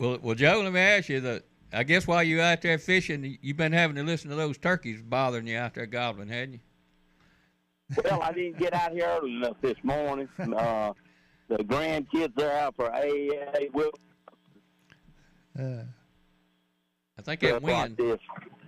[0.00, 1.44] Well, well, Joe, let me ask you that.
[1.72, 5.02] I guess while you're out there fishing, you've been having to listen to those turkeys
[5.02, 6.60] bothering you out there gobbling, hadn't you?
[8.04, 10.28] Well, I didn't get out here early enough this morning.
[10.38, 10.92] Uh,
[11.48, 13.68] the grandkids are out for AA.
[13.72, 13.90] Will
[15.58, 15.82] Uh,
[17.18, 18.20] I think that like wind, this.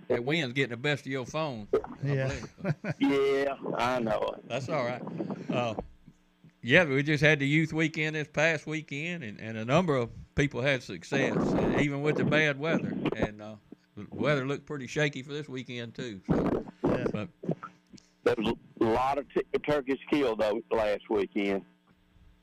[0.07, 1.67] that wind's getting the best of your phone.
[1.73, 2.27] I Yeah.
[2.27, 2.95] believe.
[3.45, 4.49] yeah, I know it.
[4.49, 5.01] That's all right.
[5.53, 5.75] Uh,
[6.61, 10.09] yeah, we just had the youth weekend this past weekend, and, and a number of
[10.35, 11.35] people had success,
[11.79, 12.93] even with the bad weather.
[13.15, 13.55] And uh,
[13.97, 16.21] the weather looked pretty shaky for this weekend too.
[16.29, 16.63] So,
[17.11, 17.29] but
[18.23, 21.63] There was a lot of t- turkeys killed though last weekend.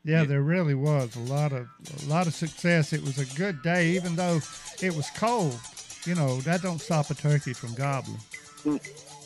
[0.05, 1.69] yeah, there really was a lot of
[2.05, 2.93] a lot of success.
[2.93, 4.41] It was a good day, even though
[4.83, 5.59] it was cold.
[6.05, 8.19] You know that don't stop a turkey from gobbling.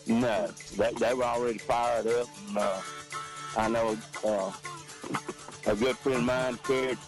[0.07, 2.27] No, they, they were already fired up.
[2.49, 2.81] And, uh,
[3.57, 4.51] I know uh,
[5.67, 6.99] a good friend of mine carried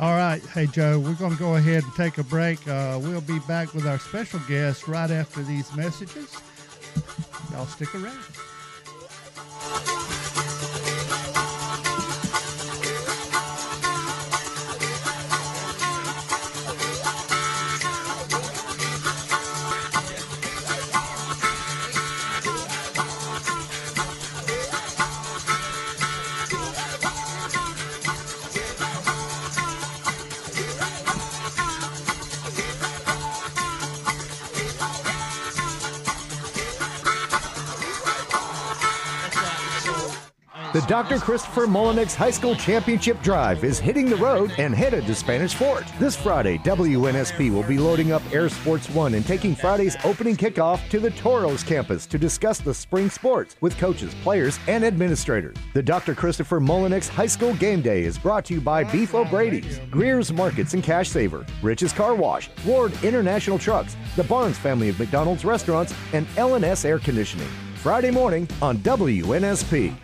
[0.00, 2.66] All right, hey Joe, we're going to go ahead and take a break.
[2.66, 6.34] Uh, we'll be back with our special guest right after these messages.
[7.52, 8.16] Y'all stick around.
[40.80, 41.18] The Dr.
[41.18, 45.84] Christopher Mullenix High School Championship Drive is hitting the road and headed to Spanish Fort.
[45.98, 50.88] This Friday, WNSP will be loading up Air Sports One and taking Friday's opening kickoff
[50.88, 55.54] to the Toros campus to discuss the spring sports with coaches, players, and administrators.
[55.74, 56.14] The Dr.
[56.14, 60.72] Christopher Mullenix High School Game Day is brought to you by Beef O'Brady's, Greer's Markets
[60.72, 65.94] and Cash Saver, Rich's Car Wash, Ward International Trucks, the Barnes family of McDonald's restaurants,
[66.14, 67.48] and L&S Air Conditioning.
[67.74, 69.94] Friday morning on WNSP.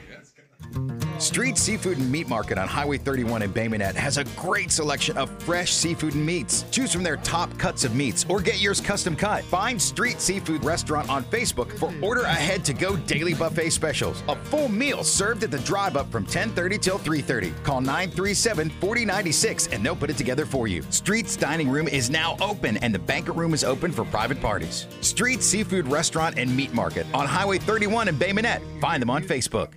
[1.19, 5.17] Street Seafood and Meat Market on Highway 31 in Bay Minette has a great selection
[5.17, 6.65] of fresh seafood and meats.
[6.71, 9.43] Choose from their top cuts of meats or get yours custom cut.
[9.45, 14.23] Find Street Seafood Restaurant on Facebook for order ahead to go daily buffet specials.
[14.29, 17.55] A full meal served at the drive up from 10:30 till 3:30.
[17.65, 20.83] Call 937-4096 and they'll put it together for you.
[20.91, 24.87] Street's dining room is now open and the banquet room is open for private parties.
[25.01, 28.63] Street Seafood Restaurant and Meat Market on Highway 31 in Bay Minette.
[28.81, 29.73] Find them on Facebook.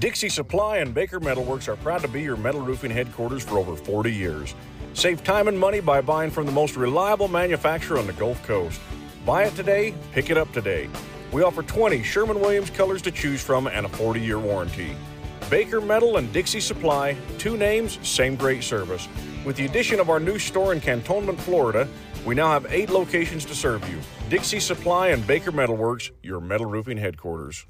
[0.00, 3.76] Dixie Supply and Baker Metalworks are proud to be your metal roofing headquarters for over
[3.76, 4.54] 40 years.
[4.94, 8.80] Save time and money by buying from the most reliable manufacturer on the Gulf Coast.
[9.26, 10.88] Buy it today, pick it up today.
[11.32, 14.96] We offer 20 Sherwin Williams colors to choose from and a 40 year warranty.
[15.50, 19.06] Baker Metal and Dixie Supply, two names, same great service.
[19.44, 21.86] With the addition of our new store in Cantonment, Florida,
[22.24, 23.98] we now have eight locations to serve you.
[24.30, 27.66] Dixie Supply and Baker Metalworks, your metal roofing headquarters.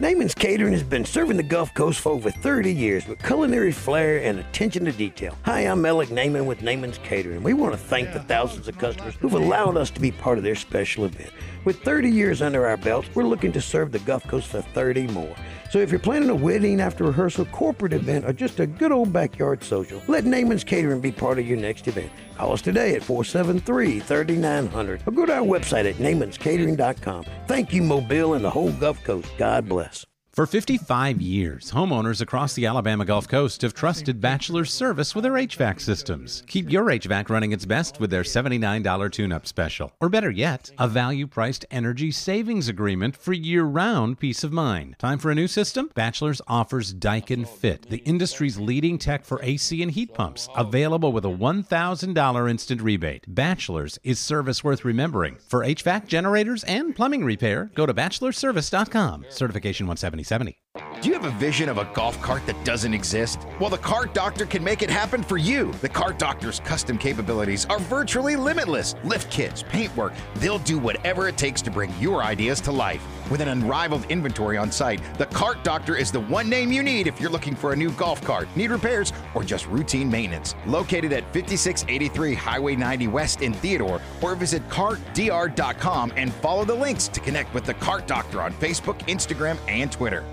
[0.00, 4.16] Naman's Catering has been serving the Gulf Coast for over 30 years with culinary flair
[4.22, 5.36] and attention to detail.
[5.44, 7.42] Hi, I'm Alec Naman with Naman's Catering.
[7.42, 10.44] We want to thank the thousands of customers who've allowed us to be part of
[10.44, 11.30] their special event.
[11.66, 15.08] With 30 years under our belts, we're looking to serve the Gulf Coast for 30
[15.08, 15.36] more.
[15.70, 19.12] So if you're planning a wedding after rehearsal, corporate event, or just a good old
[19.12, 22.10] backyard social, let Naman's Catering be part of your next event.
[22.36, 27.24] Call us today at 473-3900 or go to our website at namanscatering.com.
[27.46, 29.30] Thank you, Mobile and the whole Gulf Coast.
[29.38, 30.04] God bless.
[30.40, 35.34] For 55 years, homeowners across the Alabama Gulf Coast have trusted Bachelor's service with their
[35.34, 36.44] HVAC systems.
[36.46, 39.92] Keep your HVAC running its best with their $79 tune up special.
[40.00, 44.96] Or better yet, a value priced energy savings agreement for year round peace of mind.
[44.98, 45.90] Time for a new system?
[45.94, 51.26] Bachelor's offers Daikin Fit, the industry's leading tech for AC and heat pumps, available with
[51.26, 53.26] a $1,000 instant rebate.
[53.28, 55.36] Bachelor's is service worth remembering.
[55.48, 59.26] For HVAC generators and plumbing repair, go to bachelorservice.com.
[59.28, 59.86] Certification
[60.30, 60.54] 170.
[61.00, 63.46] Do you have a vision of a golf cart that doesn't exist?
[63.58, 65.72] Well, the Cart Doctor can make it happen for you.
[65.80, 68.94] The Cart Doctor's custom capabilities are virtually limitless.
[69.02, 73.02] Lift kits, paintwork, they'll do whatever it takes to bring your ideas to life.
[73.30, 77.06] With an unrivaled inventory on site, the Cart Doctor is the one name you need
[77.06, 80.54] if you're looking for a new golf cart, need repairs, or just routine maintenance.
[80.66, 87.08] Located at 5683 Highway 90 West in Theodore, or visit cartdr.com and follow the links
[87.08, 90.26] to connect with the Cart Doctor on Facebook, Instagram, and Twitter.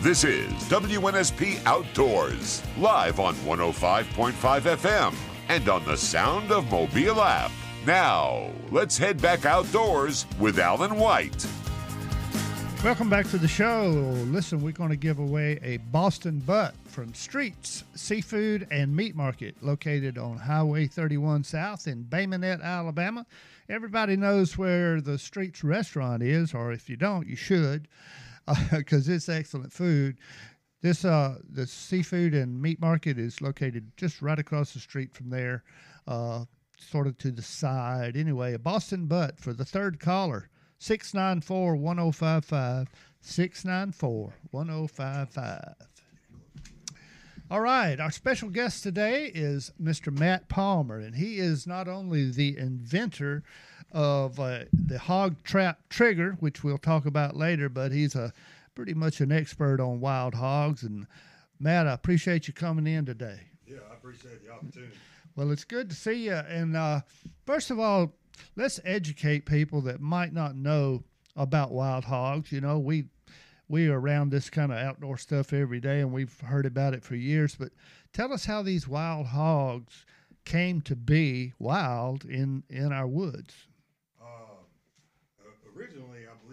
[0.00, 5.12] This is WNSP Outdoors, live on 105.5 FM
[5.48, 7.50] and on the Sound of Mobile app.
[7.84, 11.44] Now, let's head back outdoors with Alan White.
[12.84, 13.88] Welcome back to the show.
[14.26, 19.56] Listen, we're going to give away a Boston butt from Streets Seafood and Meat Market,
[19.62, 23.26] located on Highway 31 South in Bay Minette, Alabama.
[23.68, 27.88] Everybody knows where the Streets restaurant is, or if you don't, you should,
[28.70, 30.18] because uh, it's excellent food.
[30.80, 35.30] This uh, the seafood and meat market is located just right across the street from
[35.30, 35.64] there,
[36.06, 36.44] uh,
[36.78, 38.16] sort of to the side.
[38.16, 40.48] Anyway, a Boston butt for the third caller.
[40.78, 42.88] 694 1055.
[43.20, 45.74] 694 1055.
[47.50, 50.16] All right, our special guest today is Mr.
[50.16, 53.42] Matt Palmer, and he is not only the inventor
[53.92, 58.32] of uh, the hog trap trigger, which we'll talk about later, but he's a
[58.74, 60.82] pretty much an expert on wild hogs.
[60.82, 61.06] And
[61.58, 63.40] Matt, I appreciate you coming in today.
[63.66, 64.94] Yeah, I appreciate the opportunity.
[65.36, 66.34] Well, it's good to see you.
[66.34, 67.00] And uh,
[67.46, 68.12] first of all,
[68.56, 71.04] let's educate people that might not know
[71.36, 72.52] about wild hogs.
[72.52, 73.04] You know, we
[73.68, 77.04] we are around this kind of outdoor stuff every day, and we've heard about it
[77.04, 77.54] for years.
[77.54, 77.72] But
[78.12, 80.04] tell us how these wild hogs
[80.44, 83.67] came to be wild in in our woods.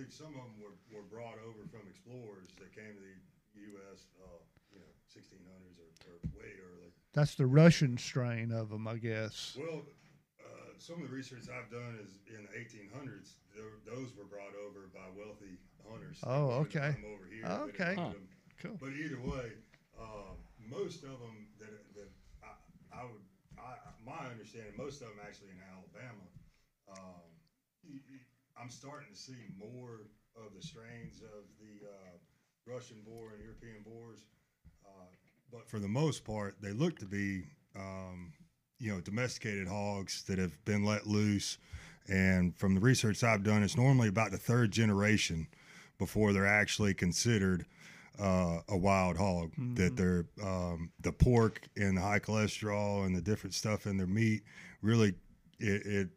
[0.06, 4.06] Uh, some of them were, were brought over from explorers that came to the U.S.
[4.22, 4.40] Uh,
[4.72, 6.94] you know, 1600s or, or way early.
[7.14, 9.58] That's the Russian strain of them, I guess.
[9.58, 9.84] Well,
[10.78, 13.34] some of the research I've done is in the 1800s.
[13.86, 16.20] Those were brought over by wealthy hunters.
[16.24, 16.94] Oh, okay.
[17.02, 17.46] over here.
[17.74, 17.96] Okay.
[17.98, 18.14] Huh.
[18.62, 18.78] Cool.
[18.80, 19.56] But either way,
[19.98, 22.10] uh, most of them that, that
[22.44, 23.24] I, I would,
[23.58, 26.28] I, my understanding, most of them actually in Alabama.
[26.92, 27.26] Um,
[28.60, 33.84] I'm starting to see more of the strains of the uh, Russian boar and European
[33.84, 34.26] boars,
[34.86, 35.06] uh,
[35.52, 37.44] but for the most part, they look to be
[37.76, 38.34] um,
[38.80, 41.58] you know domesticated hogs that have been let loose.
[42.08, 45.48] And from the research i've done it's normally about the third generation
[45.98, 47.66] before they're actually considered
[48.20, 49.52] uh, a wild hog.
[49.54, 49.74] Mm-hmm.
[49.76, 54.06] that they're um, the pork and the high cholesterol and the different stuff in their
[54.06, 54.44] meat
[54.84, 55.16] really
[55.60, 56.10] it, it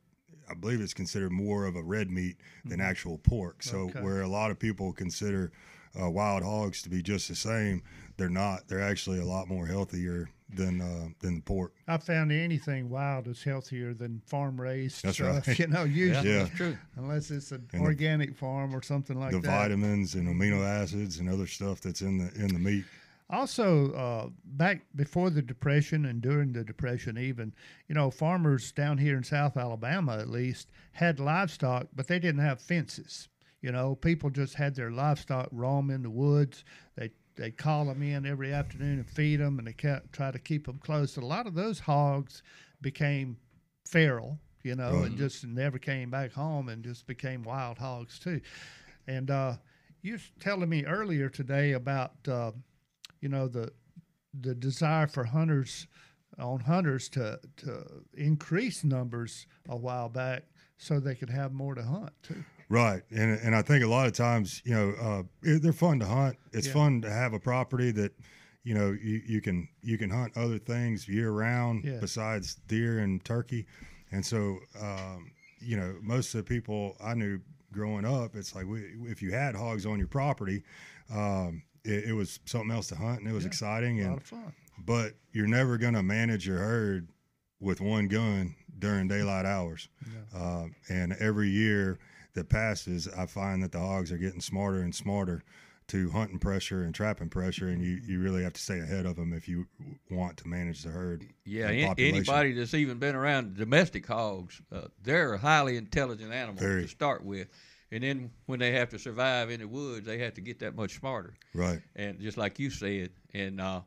[0.50, 2.88] I believe it's considered more of a red meat than mm-hmm.
[2.88, 3.62] actual pork.
[3.62, 4.00] So okay.
[4.00, 5.52] where a lot of people consider
[6.00, 7.82] uh, wild hogs to be just the same,
[8.16, 8.68] they're not.
[8.68, 11.72] They're actually a lot more healthier than uh, than the pork.
[11.86, 15.04] I found anything wild is healthier than farm raised.
[15.04, 15.58] That's stuff, right.
[15.58, 16.38] You know, usually yeah.
[16.44, 16.78] that's true.
[16.96, 19.42] Unless it's an and organic the, farm or something like the that.
[19.42, 22.84] The vitamins and amino acids and other stuff that's in the in the meat.
[23.30, 27.52] Also, uh, back before the Depression and during the Depression, even,
[27.86, 32.40] you know, farmers down here in South Alabama at least had livestock, but they didn't
[32.40, 33.28] have fences.
[33.60, 36.64] You know, people just had their livestock roam in the woods.
[36.96, 40.38] They they call them in every afternoon and feed them, and they kept, try to
[40.38, 41.16] keep them close.
[41.16, 42.42] A lot of those hogs
[42.80, 43.36] became
[43.86, 45.06] feral, you know, right.
[45.06, 48.40] and just never came back home and just became wild hogs too.
[49.06, 49.56] And uh,
[50.02, 52.50] you were telling me earlier today about, uh,
[53.20, 53.72] you know, the
[54.38, 55.86] the desire for hunters
[56.38, 60.44] on hunters to to increase numbers a while back
[60.76, 62.44] so they could have more to hunt too.
[62.68, 66.06] Right, and and I think a lot of times, you know, uh, they're fun to
[66.06, 66.36] hunt.
[66.52, 66.74] It's yeah.
[66.74, 68.12] fun to have a property that,
[68.62, 71.98] you know, you, you can you can hunt other things year round yeah.
[71.98, 73.66] besides deer and turkey,
[74.12, 77.40] and so um, you know most of the people I knew
[77.72, 80.62] growing up, it's like we, if you had hogs on your property,
[81.10, 84.52] um, it, it, was something else to hunt, and it was yeah, exciting and fun.
[84.78, 87.08] But you're never going to manage your herd
[87.60, 89.88] with one gun during daylight hours,
[90.34, 91.98] uh, and every year
[92.34, 95.42] that passes, I find that the hogs are getting smarter and smarter
[95.88, 99.16] to hunting pressure and trapping pressure, and you, you really have to stay ahead of
[99.16, 99.66] them if you
[100.10, 101.26] want to manage the herd.
[101.44, 106.82] Yeah, anybody that's even been around domestic hogs, uh, they're a highly intelligent animal Very.
[106.82, 107.48] to start with.
[107.90, 110.76] And then when they have to survive in the woods, they have to get that
[110.76, 111.34] much smarter.
[111.54, 111.80] Right.
[111.96, 113.80] And just like you said, and uh,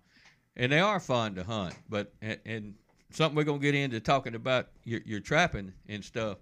[0.55, 1.75] and they are fun to hunt.
[1.87, 2.75] But and, and
[3.11, 6.37] something we're gonna get into talking about your, your trapping and stuff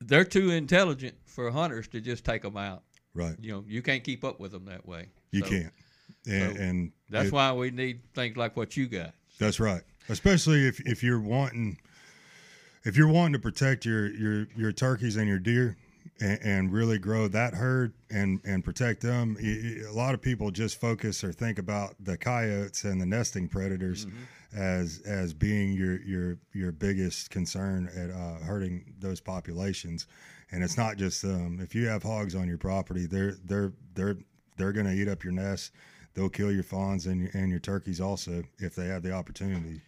[0.00, 2.82] they're too intelligent for hunters to just take them out.
[3.14, 3.36] Right.
[3.40, 5.08] You know, you can't keep up with them that way.
[5.30, 5.72] You so, can't.
[6.26, 9.14] And, so and that's it, why we need things like what you got.
[9.38, 9.82] That's right.
[10.08, 11.78] Especially if, if you're wanting
[12.84, 15.76] if you're wanting to protect your your your turkeys and your deer
[16.20, 20.80] and, and really grow that herd and and protect them, a lot of people just
[20.80, 24.06] focus or think about the coyotes and the nesting predators.
[24.06, 24.22] Mm-hmm
[24.56, 30.06] as as being your your your biggest concern at uh, hurting those populations.
[30.50, 34.16] And it's not just um, if you have hogs on your property, they're they're they're
[34.56, 35.72] they're going to eat up your nest.
[36.14, 39.82] They'll kill your fawns and and your turkeys also if they have the opportunity.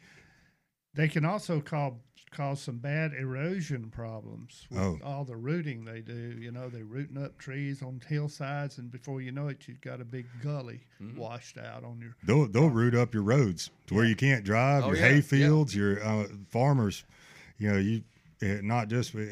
[0.95, 1.95] They can also cause
[2.31, 4.99] caused some bad erosion problems with Oh.
[5.05, 6.37] all the rooting they do.
[6.39, 10.01] You know, they're rooting up trees on hillsides, and before you know it, you've got
[10.01, 11.18] a big gully Mm-hmm.
[11.18, 12.14] washed out on your.
[12.24, 14.85] They'll they'll root up your roads to where you can't drive.
[14.85, 15.20] Oh, your yeah, hay yeah.
[15.22, 17.05] fields, your uh, farmers.
[17.59, 18.03] You know, you
[18.43, 19.26] eh, not just eh,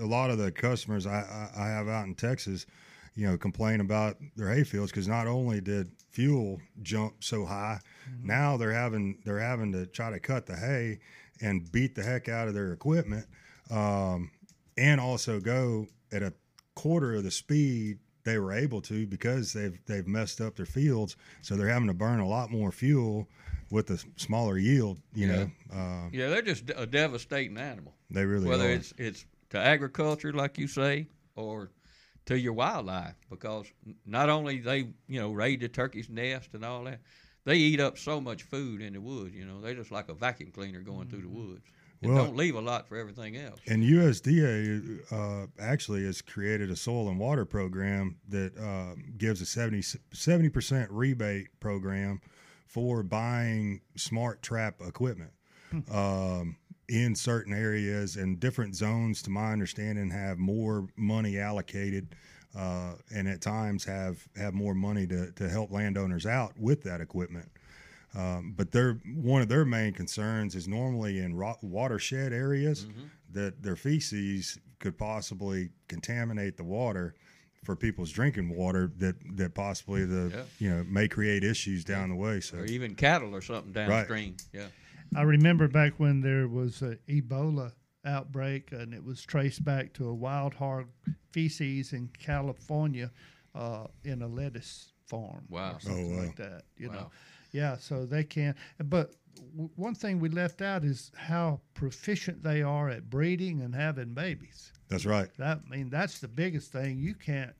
[0.00, 2.66] a lot of the customers I, I I have out in Texas.
[3.14, 7.80] You know, complain about their hay fields because not only did fuel jump so high,
[8.08, 8.26] Mm-hmm.
[8.28, 10.98] now they're having they're having to try to cut the hay
[11.40, 13.26] and beat the heck out of their equipment,
[13.70, 14.30] um,
[14.76, 16.32] and also go at a
[16.74, 21.16] quarter of the speed they were able to because they've they've messed up their fields.
[21.40, 23.28] So they're having to burn a lot more fuel
[23.70, 25.00] with a smaller yield.
[25.14, 25.36] You Yeah.
[25.36, 27.94] know, um, Yeah, they're just a devastating animal.
[28.10, 28.72] They really whether are.
[28.72, 31.70] it's it's to agriculture, like you say, or
[32.26, 33.66] to your wildlife, because
[34.04, 37.00] not only they you know raid the turkey's nest and all that,
[37.48, 39.34] they eat up so much food in the woods.
[39.34, 41.64] You know, they're just like a vacuum cleaner going through the woods.
[42.02, 43.58] It Well- don't leave a lot for everything else.
[43.66, 49.46] And USDA uh, actually has created a soil and water program that uh, gives a
[49.46, 52.20] 70 percent rebate program
[52.66, 55.30] for buying smart trap equipment
[55.90, 59.22] um, in certain areas and different zones.
[59.22, 62.14] To my understanding, have more money allocated.
[62.58, 67.00] Uh, and at times have have more money to, to help landowners out with that
[67.00, 67.48] equipment.
[68.16, 72.86] Um, but their one of their main concerns is normally in ro- watershed areas
[73.32, 77.14] that their feces could possibly contaminate the water
[77.64, 80.42] for people's drinking water that that possibly the Yeah.
[80.58, 82.40] you know may create issues down the way.
[82.40, 83.88] So or even cattle or something Right.
[83.88, 84.36] downstream.
[84.52, 84.66] Yeah.
[85.14, 87.72] I remember back when there was a Ebola
[88.08, 90.86] outbreak, and it was traced back to a wild hog
[91.32, 93.10] feces in California
[93.54, 95.44] uh, in a lettuce farm.
[95.48, 95.74] Wow.
[95.76, 96.22] or something Oh, wow.
[96.26, 96.62] like that.
[96.76, 97.10] You know,
[97.52, 97.76] yeah.
[97.76, 98.54] So they can.
[98.84, 99.14] But
[99.52, 104.14] w- one thing we left out is how proficient they are at breeding and having
[104.14, 104.72] babies.
[104.88, 105.28] that's right.
[105.38, 106.98] That I mean, that's the biggest thing.
[106.98, 107.52] You can't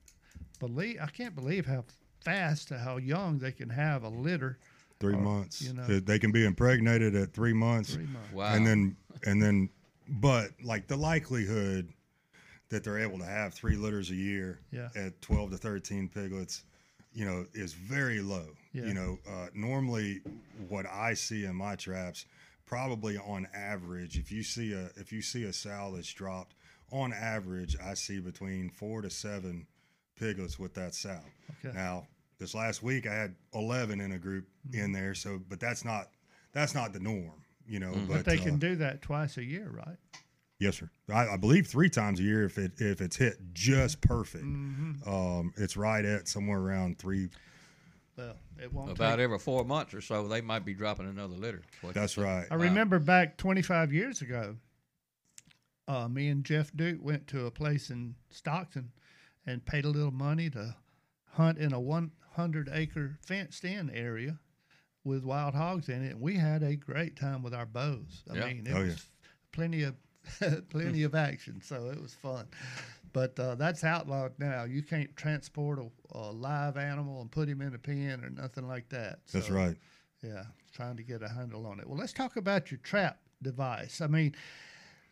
[0.60, 0.98] believe.
[1.00, 1.84] I can't believe how
[2.24, 4.58] fast, how young they can have a litter.
[5.00, 5.62] Three or, months.
[5.62, 7.94] You know, They- They can be impregnated at three months.
[7.94, 8.32] Three months.
[8.32, 8.54] Wow.
[8.54, 9.68] And then and then,
[10.08, 11.88] but like the likelihood
[12.70, 14.88] that they're able to have three litters a year Yeah.
[14.94, 16.64] at 12 to 13 piglets,
[17.12, 18.46] you know, is very low.
[18.72, 18.84] Yeah.
[18.86, 20.20] You know, uh, normally
[20.68, 22.26] what I see in my traps,
[22.66, 26.54] probably on average, if you see a if you see a sow that's dropped,
[26.92, 29.66] on average, I see between four to seven
[30.18, 31.20] piglets with that sow.
[31.64, 31.74] Okay.
[31.74, 32.06] Now,
[32.38, 36.08] this last week I had 11 in a group in there, so but that's not
[36.52, 37.92] that's not the norm, you know.
[37.92, 39.96] but, But, they uh, can do that twice a year, right?
[40.58, 40.90] Yes, sir.
[41.08, 44.44] I, I believe three times a year if it if it's hit just perfect.
[44.44, 45.08] Mm-hmm.
[45.08, 47.28] Um, it's right at somewhere around three.
[48.16, 48.90] Well, it won't.
[48.90, 51.62] About take- every four months or so, they might be dropping another litter.
[51.92, 52.46] That's right.
[52.50, 54.56] I remember back 25 years ago,
[55.86, 58.90] uh, me and Jeff Duke went to a place in Stockton
[59.46, 60.74] and paid a little money to
[61.34, 64.40] hunt in a 100 acre fenced in area
[65.08, 66.12] with wild hogs in it.
[66.12, 68.22] And we had a great time with our bows.
[68.30, 68.46] I Yeah.
[68.46, 68.88] mean, it Oh, yeah.
[68.88, 69.06] was
[69.52, 69.96] plenty of
[70.70, 72.46] plenty of action, so it was fun.
[73.14, 74.64] But uh, that's outlawed now.
[74.64, 78.68] You can't transport a, a live animal and put him in a pen or nothing
[78.68, 79.20] like that.
[79.32, 79.76] That's right.
[80.22, 81.88] yeah, trying to get a handle on it.
[81.88, 84.02] Well, let's talk about your trap device.
[84.02, 84.34] I mean,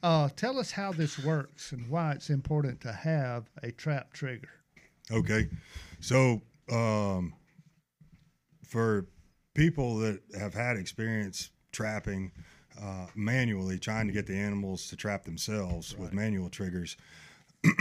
[0.02, 4.50] uh, tell us how this works and why it's important to have a trap trigger.
[5.10, 5.48] Okay,
[6.00, 7.32] so um,
[8.64, 9.06] for
[9.56, 12.30] people that have had experience trapping
[12.80, 16.96] uh, manually, trying to get the animals to trap themselves with manual triggers,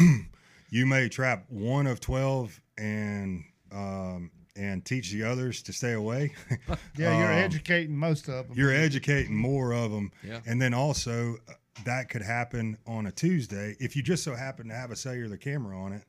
[0.69, 6.33] you may trap one of twelve and um, and teach the others to stay away.
[6.97, 8.57] Yeah, you're Um, educating most of them.
[8.57, 10.39] you're educating more of them Yeah.
[10.45, 11.53] and then also uh,
[11.83, 15.35] that could happen on a tuesday if you just so happen to have a cellular
[15.35, 16.03] camera on it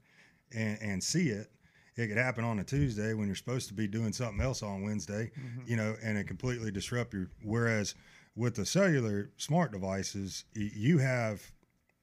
[0.55, 1.51] and, and see it
[1.97, 4.83] it could happen on a tuesday when you're supposed to be doing something else on
[4.83, 5.71] wednesday Mm-hmm.
[5.71, 7.95] you know and it completely disrupt your whereas
[8.35, 11.43] with the cellular smart devices you have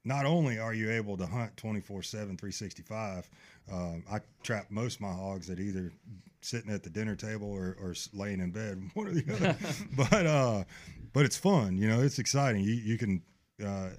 [0.05, 3.29] not only are you able to hunt 24 7 365
[3.71, 5.91] um, i trap most of my hogs at either
[6.41, 9.55] sitting at the dinner table or, or laying in bed one or the other.
[9.95, 10.63] But uh
[11.13, 12.63] but it's fun you know it's exciting.
[12.63, 13.21] You, you can
[13.63, 13.89] uh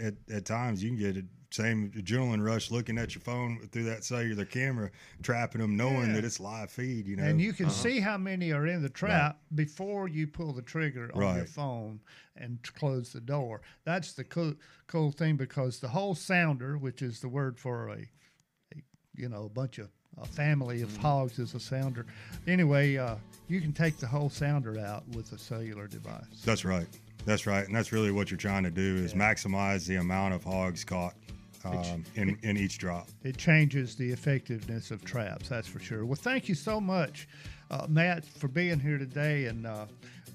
[0.00, 3.84] at, at times you can get a same adrenaline rush looking at your phone through
[3.84, 4.90] that cellular camera
[5.22, 6.12] trapping them knowing Yeah.
[6.16, 8.88] that it's live feed you know And you can see how many are in the
[8.90, 12.00] trap before you pull the trigger on your phone
[12.36, 13.62] and t- close the door.
[13.84, 14.54] That's the cool,
[14.86, 17.92] cool thing because the whole sounder, which is the word for a,
[18.74, 18.82] a
[19.16, 19.88] you know, a bunch of
[20.20, 22.04] a family of hogs is a sounder.
[22.46, 23.16] Anyway, uh,
[23.48, 26.42] you can take the whole sounder out with a cellular device.
[26.44, 26.86] That's right.
[27.24, 30.44] That's right, and that's really what you're trying to do is maximize the amount of
[30.44, 31.14] hogs caught
[31.76, 33.08] um, in in each drop.
[33.22, 36.04] It changes the effectiveness of traps, that's for sure.
[36.04, 37.28] Well, thank you so much,
[37.70, 39.86] uh, Matt, for being here today, and uh,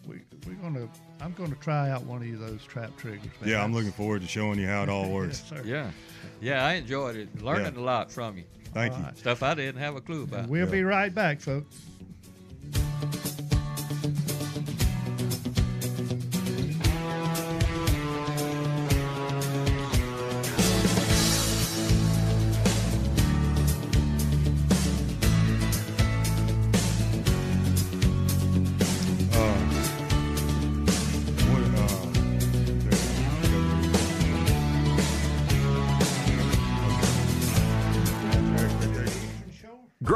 [0.08, 0.88] we, we're gonna.
[1.22, 3.22] I'm going to try out one of those trap triggers.
[3.40, 3.50] man.
[3.50, 5.42] Yeah, I'm looking forward to showing you how it all works.
[5.52, 5.66] Yes, sir.
[5.66, 5.92] Yeah,
[6.42, 7.42] yeah, I enjoyed it.
[7.42, 7.82] Learning Yeah.
[7.82, 8.44] a lot from you.
[8.74, 9.06] Thank All you.
[9.06, 9.18] right.
[9.18, 10.50] Stuff I didn't have a clue about.
[10.50, 11.80] We'll be right back, folks.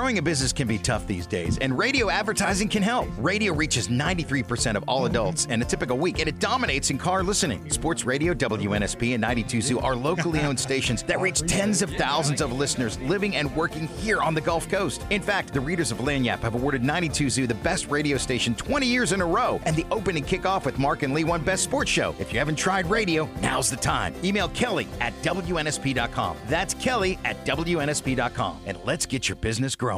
[0.07, 3.09] Growing a business can be tough these days, and radio advertising can help.
[3.17, 7.23] Radio reaches 93% of all adults in a typical week, and it dominates in car
[7.23, 7.69] listening.
[7.69, 12.39] Sports Radio, WNSP, and 92 ZEW are locally owned stations that reach tens of thousands
[12.39, 15.05] of listeners living and working here on the Gulf Coast.
[15.09, 18.87] In fact, the readers of Lagniappe have awarded 92 ZEW the best radio station 20
[18.87, 21.91] years in a row, and the opening kickoff with Mark and Lee won Best Sports
[21.91, 22.15] Show.
[22.17, 24.15] If you haven't tried radio, now's the time.
[24.23, 26.37] Email Kelly at WNSP.com.
[26.47, 29.96] That's Kelly at WNSP.com, and let's get your business growing.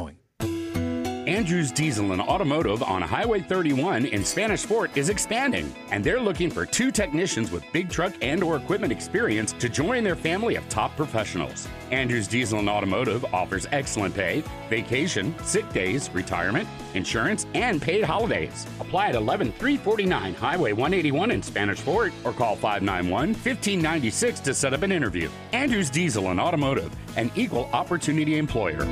[1.30, 6.50] Andrews Diesel and Automotive on Highway 31 in Spanish Fort is expanding, and they're looking
[6.50, 10.68] for two technicians with big truck and or equipment experience to join their family of
[10.68, 11.68] top professionals.
[11.92, 18.66] Andrews Diesel and Automotive offers excellent pay, vacation, sick days, retirement, insurance, and paid holidays.
[18.80, 24.90] Apply at 11349 Highway 181 in Spanish Fort or call 591-1596 to set up an
[24.90, 25.30] interview.
[25.52, 28.84] Andrews Diesel and Automotive, an equal opportunity employer.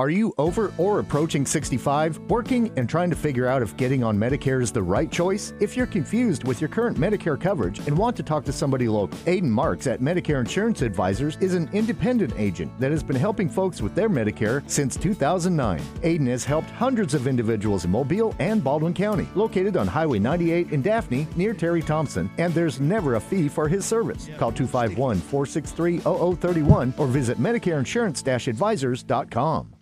[0.00, 4.18] Are you over or approaching 65, working and trying to figure out if getting on
[4.18, 5.52] Medicare is the right choice?
[5.60, 9.18] If you're confused with your current Medicare coverage and want to talk to somebody local,
[9.26, 13.82] Aiden Marks at Medicare Insurance Advisors is an independent agent that has been helping folks
[13.82, 15.78] with their Medicare since 2009.
[16.02, 20.72] Aiden has helped hundreds of individuals in Mobile and Baldwin County, located on Highway 98
[20.72, 24.30] in Daphne near Terry Thompson, and there's never a fee for his service.
[24.38, 29.74] Call 251 463 0031 or visit MedicareInsurance-Advisors.com.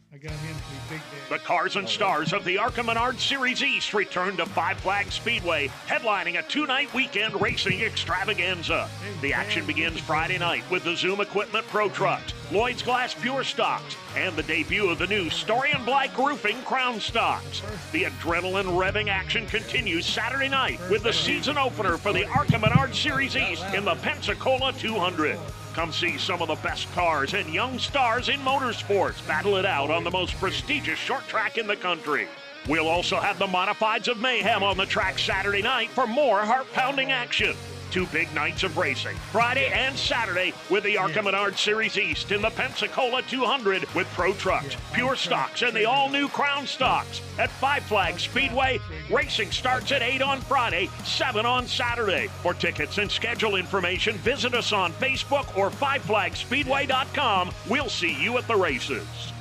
[1.28, 5.68] The cars and stars of the Arca Menard Series East return to Five Flags Speedway,
[5.86, 8.88] headlining a two night weekend racing extravaganza.
[9.20, 13.96] The action begins Friday night with the Zoom Equipment Pro Trucks, Lloyd's Glass Pure Stocks,
[14.16, 17.62] and the debut of the new Story and Black Roofing Crown Stocks.
[17.92, 22.94] The adrenaline revving action continues Saturday night with the season opener for the Arca Menard
[22.94, 25.38] Series East in the Pensacola 200.
[25.74, 29.90] Come see some of the best cars and young stars in motorsports battle it out
[29.90, 32.26] on the most prestigious short track in the country.
[32.68, 36.70] We'll also have the Modifieds of Mayhem on the track Saturday night for more heart
[36.72, 37.56] pounding action.
[37.90, 42.42] Two big nights of racing, Friday and Saturday, with the Arca Menard Series East in
[42.42, 47.22] the Pensacola 200 with Pro Trucks, Pure Stocks, and the all new Crown Stocks.
[47.38, 48.78] At Five Flags Speedway,
[49.10, 52.26] racing starts at 8 on Friday, 7 on Saturday.
[52.42, 57.52] For tickets and schedule information, visit us on Facebook or FiveFlagsSpeedway.com.
[57.70, 59.32] We'll see you at the races.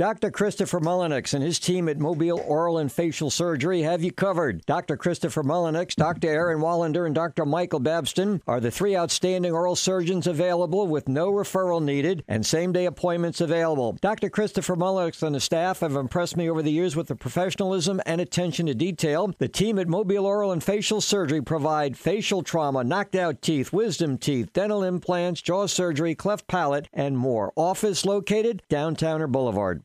[0.00, 0.30] Dr.
[0.30, 4.64] Christopher Mullenix and his team at Mobile Oral and Facial Surgery have you covered.
[4.64, 4.96] Dr.
[4.96, 6.26] Christopher Mullenix, Dr.
[6.26, 7.44] Aaron Wallander, and Dr.
[7.44, 12.72] Michael Babston are the three outstanding oral surgeons available with no referral needed and same
[12.72, 13.98] day appointments available.
[14.00, 14.30] Dr.
[14.30, 18.22] Christopher Mullenix and the staff have impressed me over the years with the professionalism and
[18.22, 19.34] attention to detail.
[19.36, 24.16] The team at Mobile Oral and Facial Surgery provide facial trauma, knocked out teeth, wisdom
[24.16, 27.52] teeth, dental implants, jaw surgery, cleft palate, and more.
[27.54, 29.82] Office located downtown or Boulevard.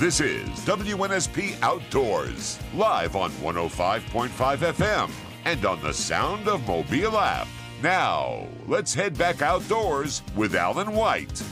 [0.00, 5.10] This is WNSP Outdoors, live on 105.5 FM
[5.44, 7.46] and on the Sound of Mobile app.
[7.82, 11.42] Now, let's head back outdoors with Alan White.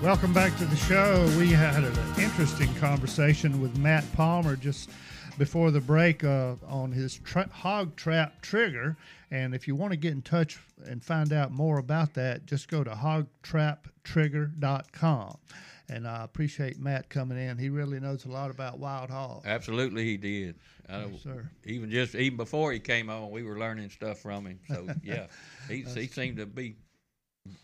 [0.00, 1.28] Welcome back to the show.
[1.36, 4.88] We had an interesting conversation with Matt Palmer just
[5.36, 8.96] before the break uh, on his tra- hog trap trigger.
[9.32, 12.68] And if you want to get in touch and find out more about that, just
[12.68, 15.38] go to hogtraptrigger.com.
[15.88, 17.58] And I appreciate Matt coming in.
[17.58, 19.46] He really knows a lot about wild hogs.
[19.46, 20.56] Absolutely, he did.
[20.88, 21.48] I, Yes, sir.
[21.64, 24.58] Even just even before he came on, we were learning stuff from him.
[24.68, 25.26] So yeah,
[25.68, 26.76] he he seemed to be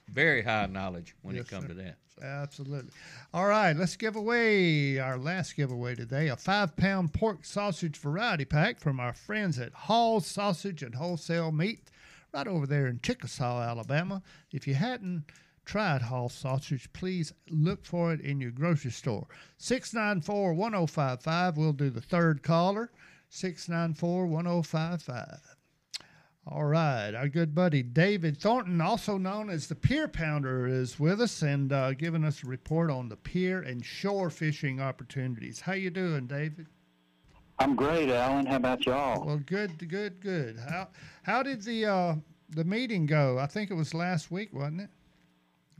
[0.09, 1.97] very high knowledge when Yes, it comes to that.
[2.23, 2.91] Absolutely.
[3.35, 8.45] All right, let's give away our last giveaway today a five pound pork sausage variety
[8.45, 11.91] pack from our friends at Hall's Sausage and Wholesale Meat
[12.33, 14.23] right over there in Chickasaw, Alabama.
[14.53, 15.25] If you hadn't
[15.65, 19.27] tried Hall sausage, please look for it in your grocery store.
[19.59, 21.57] 694 1055.
[21.57, 22.91] We'll do the third caller.
[23.29, 25.57] 694 1055.
[26.47, 27.15] All right.
[27.15, 31.73] Our good buddy David Thornton, also known as the Pier Pounder, is with us and
[31.73, 35.61] uh, giving us a report on the pier and shore fishing opportunities.
[35.61, 36.67] How you doing, David?
[37.59, 38.47] I'm great, Alan.
[38.47, 39.25] How about y'all?
[39.25, 40.59] Well, good, good, good.
[40.69, 40.89] How
[41.23, 42.15] how did the uh,
[42.51, 43.39] the meeting go?
[43.39, 44.91] I think it was last week, wasn't it?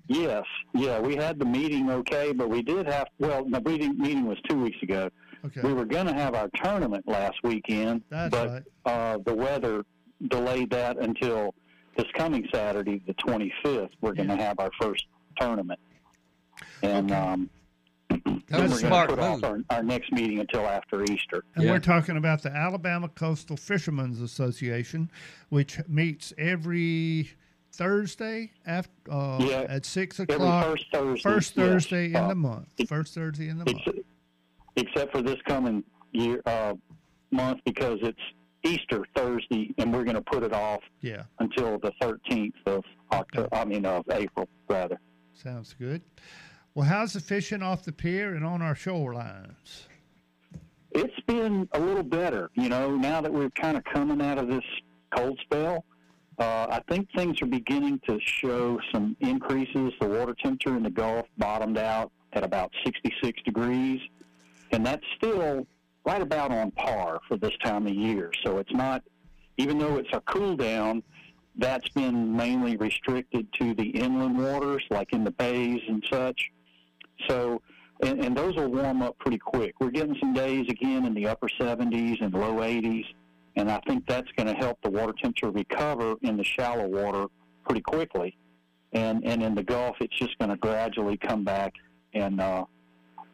[0.09, 0.45] Yes,
[0.75, 4.39] yeah, we had the meeting okay, but we did have well, the meeting meeting was
[4.49, 5.09] two weeks ago.
[5.45, 5.61] Okay.
[5.63, 8.63] We were going to have our tournament last weekend, That's but right.
[8.85, 9.85] uh, the weather
[10.29, 11.55] delayed that until
[11.97, 13.91] this coming Saturday, the 25th.
[14.01, 15.05] We're going to have our first
[15.39, 15.81] tournament,
[16.83, 17.51] and um,
[18.11, 19.45] then That's we're smart going to put move.
[19.45, 21.45] off our, our next meeting until after Easter.
[21.55, 25.11] And we're talking about the Alabama Coastal Fishermen's Association,
[25.49, 27.31] which meets every
[27.73, 30.41] Thursday after uh, Yeah, at six o'clock.
[30.67, 31.67] every first Thursday, First yes.
[31.67, 32.69] Thursday in Uh, the month.
[32.89, 33.99] First Thursday in the month.
[34.77, 36.75] Except for this coming year uh,
[37.31, 38.19] month because it's
[38.65, 43.49] Easter Thursday, and we're going to put it off Yeah, until the 13th of October.
[43.53, 45.01] I mean of April, rather.
[45.35, 46.03] sounds good.
[46.75, 49.87] Well, how's the fishing off the pier and on our shorelines?
[50.93, 52.95] It's been a little better, you know.
[52.97, 54.65] Now that we're kind of coming out of this
[55.17, 55.85] cold spell,
[56.43, 59.93] uh, I think things are beginning to show some increases.
[60.01, 64.01] The water temperature in the Gulf bottomed out at about 66 degrees,
[64.73, 65.65] and that's still
[66.05, 68.33] right about on par for this time of year.
[68.45, 69.05] So it's not,
[69.57, 71.05] even though it's a cool down,
[71.57, 76.51] that's been mainly restricted to the inland waters, like in the bays and such.
[77.29, 77.63] So,
[78.03, 79.75] and, and those will warm up pretty quick.
[79.79, 83.05] We're getting some days again in the upper 70s and low 80s,
[83.57, 87.27] and I think that's going to help the water temperature recover in the shallow water
[87.65, 88.37] pretty quickly.
[88.93, 91.73] And and in the Gulf, it's just going to gradually come back
[92.15, 92.65] and uh,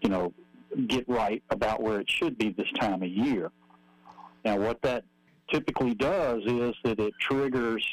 [0.01, 0.33] you know
[0.87, 3.51] get right about where it should be this time of year.
[4.45, 5.05] Now, what that
[5.53, 7.85] typically does is that it triggers,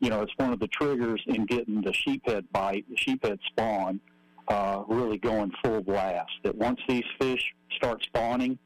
[0.00, 4.00] you know, it's one of the triggers in getting the sheephead bite, the sheephead spawn,
[4.48, 6.30] uh, really going full blast.
[6.44, 8.58] That once these fish start spawning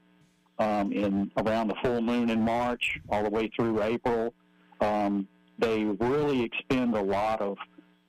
[0.62, 4.34] um, in around the full moon in March, all the way through April,
[4.80, 5.12] um,
[5.58, 7.56] they really expend a lot of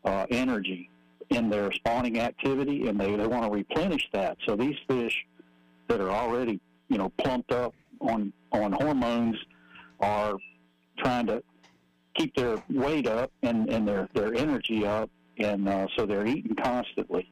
[0.05, 0.89] uh, energy
[1.29, 4.37] in their spawning activity, and they, they want to replenish that.
[4.45, 5.15] So these fish
[5.87, 9.37] that are already, you know, plumped up on on hormones
[9.99, 10.35] are
[10.99, 11.41] trying to
[12.15, 16.55] keep their weight up and, and their, their energy up, and uh, so they're eating
[16.55, 17.27] constantly.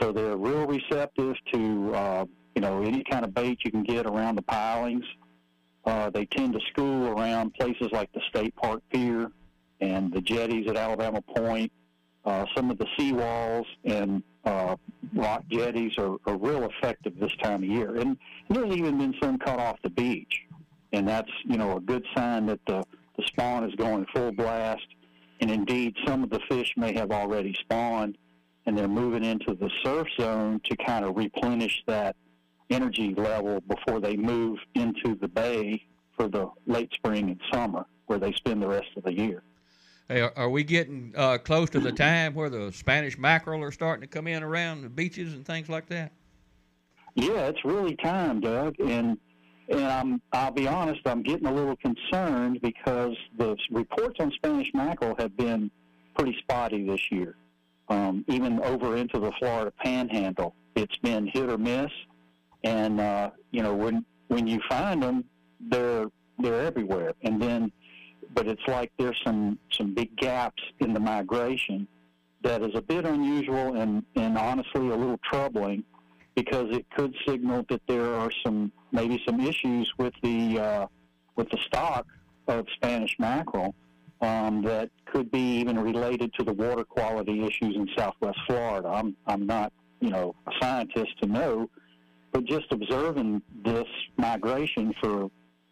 [0.00, 2.24] So they're real receptive to, uh,
[2.56, 5.04] you know, any kind of bait you can get around the pilings.
[5.84, 9.30] Uh, they tend to school around places like the State Park Pier
[9.80, 11.70] and the jetties at Alabama Point.
[12.24, 14.74] Uh, some of the seawalls and uh,
[15.14, 17.96] rock jetties are, are real effective this time of year.
[17.96, 18.16] And
[18.48, 20.42] there's even been some cut off the beach.
[20.92, 22.82] And that's, you know, a good sign that the,
[23.16, 24.86] the spawn is going full blast.
[25.40, 28.16] And indeed, some of the fish may have already spawned
[28.64, 32.16] and they're moving into the surf zone to kind of replenish that
[32.70, 35.82] energy level before they move into the bay
[36.16, 39.42] for the late spring and summer where they spend the rest of the year.
[40.08, 43.72] Hey, are, are we getting uh, close to the time where the Spanish mackerel are
[43.72, 46.12] starting to come in around the beaches and things like that?
[47.16, 49.18] Yeah, it's really time, Doug, and
[49.68, 54.70] and I'm I'll be honest, I'm getting a little concerned because the reports on Spanish
[54.74, 55.70] mackerel have been
[56.14, 57.36] pretty spotty this year.
[57.88, 61.90] Um, even over into the Florida Panhandle, it's been hit or miss,
[62.64, 65.24] and uh, you know when when you find them,
[65.60, 66.06] they're
[66.38, 67.72] they're everywhere, and then
[68.34, 71.86] but it's like there's some some big gaps in the migration
[72.42, 75.82] that is a bit unusual and and honestly a little troubling
[76.34, 80.86] because it could signal that there are some maybe some issues with the uh,
[81.36, 82.06] with the stock
[82.46, 83.74] of Spanish mackerel
[84.20, 88.88] um, that could be even related to the water quality issues in Southwest Florida.
[88.88, 91.70] I'm I'm not you know a scientist to know,
[92.36, 93.86] but just observing this
[94.18, 95.30] migration for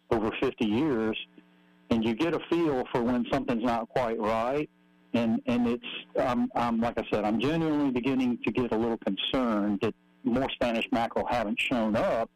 [0.09, 1.15] over 50 years,
[1.91, 4.67] and you get a feel for when something's not quite right.
[5.13, 5.85] And and it's
[6.19, 9.93] I'm, I'm like I said I'm genuinely beginning to get a little concerned that
[10.23, 12.29] more Spanish mackerel haven't shown up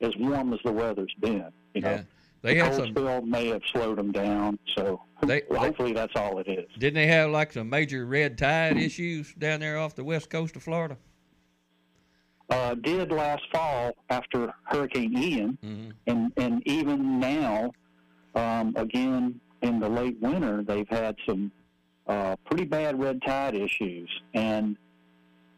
[0.00, 1.50] as warm as the weather's been.
[1.74, 2.02] You know, Yeah.
[2.42, 4.58] They the had cold some- spell may have slowed them down.
[4.76, 6.66] So They- hopefully that's all it is.
[6.78, 10.56] Didn't they have like some major red tide issues down there off the west coast
[10.56, 10.98] of Florida?
[12.50, 15.90] Uh, did last fall after Hurricane Ian, Mm-hmm.
[16.06, 17.70] and and even now,
[18.34, 21.50] um, again in the late winter, they've had some
[22.06, 24.76] uh, pretty bad red tide issues, and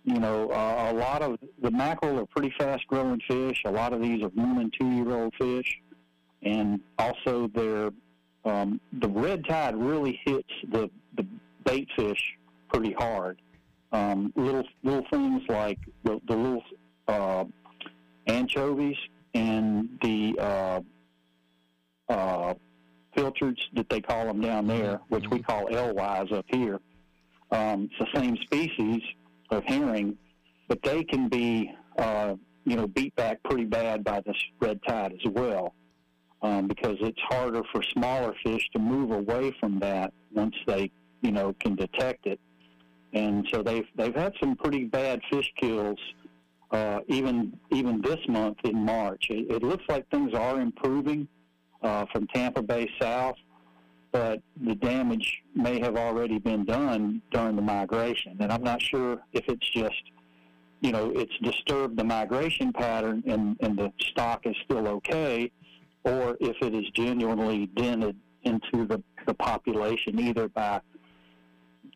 [0.04, 3.62] you know uh, a lot of the mackerel are pretty fast growing fish.
[3.66, 5.78] A lot of these are one and two year old fish,
[6.42, 7.90] and also their
[8.44, 11.26] um, the red tide really hits the the
[11.64, 12.20] bait fish
[12.72, 13.38] pretty hard.
[13.92, 16.62] Um, little little things like the, the little
[17.10, 17.44] uh,
[18.26, 18.96] anchovies
[19.34, 20.80] and the uh,
[22.08, 22.54] uh,
[23.14, 26.78] pilchards that they call them down there, which we call alewives up here.
[27.50, 29.02] Um, it's the same species
[29.50, 30.16] of herring,
[30.68, 32.34] but they can be, uh,
[32.64, 35.74] you know, beat back pretty bad by this red tide as well,
[36.42, 40.90] um, because it's harder for smaller fish to move away from that once they,
[41.22, 42.38] you know, can detect it.
[43.12, 45.98] And so they've they've had some pretty bad fish kills,
[46.70, 49.26] uh, even even this month in March.
[49.30, 51.26] It, it looks like things are improving
[51.82, 53.36] uh, from Tampa Bay south,
[54.12, 58.36] but the damage may have already been done during the migration.
[58.40, 60.02] And I'm not sure if it's just,
[60.80, 65.50] you know, it's disturbed the migration pattern and, and the stock is still okay,
[66.04, 70.80] or if it is genuinely dented into the, the population either by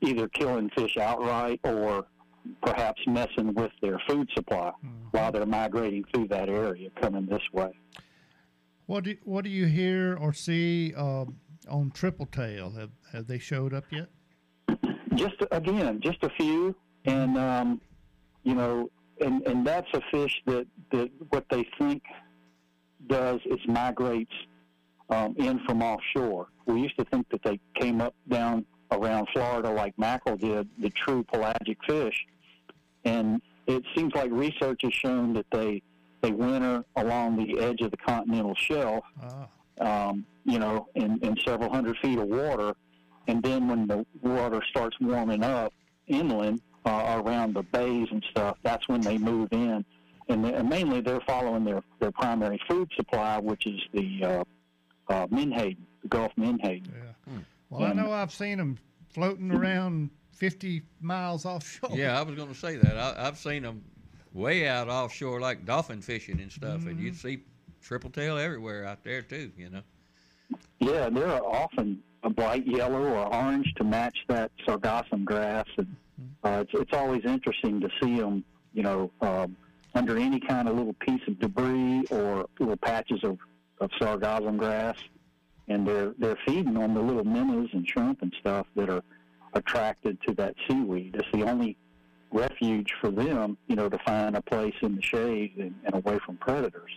[0.02, 2.06] either killing fish outright or
[2.62, 4.72] perhaps messing with their food supply
[5.12, 7.72] while they're migrating through that area coming this way.
[8.86, 11.24] What do what do you hear or see uh,
[11.68, 12.70] on triple tail?
[12.72, 14.08] Have have they showed up yet?
[15.14, 16.74] Just again, just a few,
[17.06, 17.80] and um,
[18.42, 18.90] you know,
[19.20, 22.02] and and that's a fish that that what they think
[23.06, 24.34] does is migrates
[25.08, 26.48] um, in from offshore.
[26.66, 30.90] We used to think that they came up down around Florida like mackerel did, the
[30.90, 32.26] true pelagic fish,
[33.04, 35.82] and it seems like research has shown that they
[36.22, 39.04] they winter along the edge of the continental shelf,
[39.80, 42.74] um, you know, in, in several hundred feet of water.
[43.26, 45.72] And then when the water starts warming up
[46.06, 49.84] inland uh, around the bays and stuff, that's when they move in.
[50.30, 54.44] And, they, and mainly they're following their, their primary food supply, which is the uh,
[55.12, 56.86] uh, menhaden, the Gulf menhaden.
[57.70, 58.78] Well, I know I've seen them
[59.10, 60.08] floating around
[60.44, 61.90] 50 miles offshore.
[61.94, 62.98] Yeah, I was going to say that.
[62.98, 63.82] I, I've seen them
[64.34, 67.44] way out offshore, like dolphin fishing and stuff, and you'd see
[67.80, 69.50] triple tail everywhere out there too.
[69.56, 69.80] You know.
[70.80, 75.96] Yeah, they're often a bright yellow or orange to match that sargassum grass, and
[76.42, 79.56] uh, it's it's always interesting to see them, you know, um,
[79.94, 83.38] under any kind of little piece of debris or little patches of,
[83.80, 84.98] of sargassum grass,
[85.68, 89.02] and they're they're feeding on the little minnows and shrimp and stuff that are
[89.54, 91.14] attracted to that seaweed.
[91.18, 91.76] It's the only
[92.32, 96.18] refuge for them, you know, to find a place in the shade and, and away
[96.24, 96.90] from predators.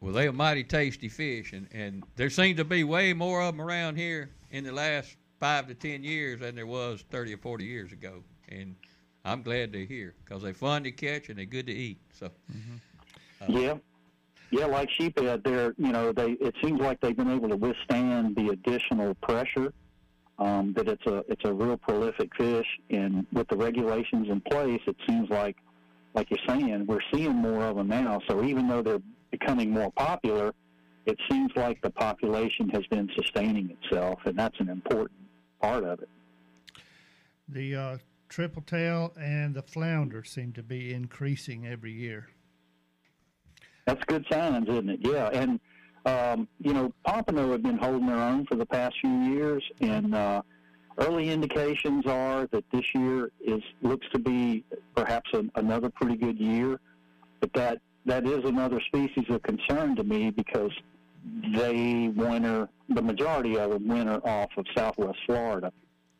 [0.00, 3.66] Well, they're mighty tasty fish, and, and there seems to be way more of them
[3.66, 7.64] around here in the last five to ten years than there was 30 or 40
[7.64, 8.22] years ago.
[8.50, 8.76] And
[9.24, 11.98] I'm glad they're here because they're fun to catch and they're good to eat.
[12.12, 13.74] So, uh, Yeah,
[14.50, 18.36] yeah, like sheephead, they're you know they it seems like they've been able to withstand
[18.36, 19.72] the additional pressure.
[20.36, 24.80] Um, that it's a it's a real prolific fish, and with the regulations in place,
[24.86, 25.56] it seems like
[26.14, 28.20] like you're saying we're seeing more of them now.
[28.28, 30.52] So even though they're becoming more popular,
[31.06, 35.20] it seems like the population has been sustaining itself, and that's an important
[35.60, 36.08] part of it.
[37.48, 42.28] The uh, triple tail and the flounder seem to be increasing every year.
[43.86, 45.00] That's good signs, isn't it?
[45.02, 45.60] Yeah, and
[46.06, 50.14] um, you know, Pompano have been holding their own for the past few years, and
[50.14, 50.42] uh,
[50.98, 56.38] early indications are that this year is looks to be perhaps an, another pretty good
[56.38, 56.78] year.
[57.40, 60.72] But that that is another species of concern to me because
[61.56, 65.72] they winter, the majority of them winter off of Southwest Florida,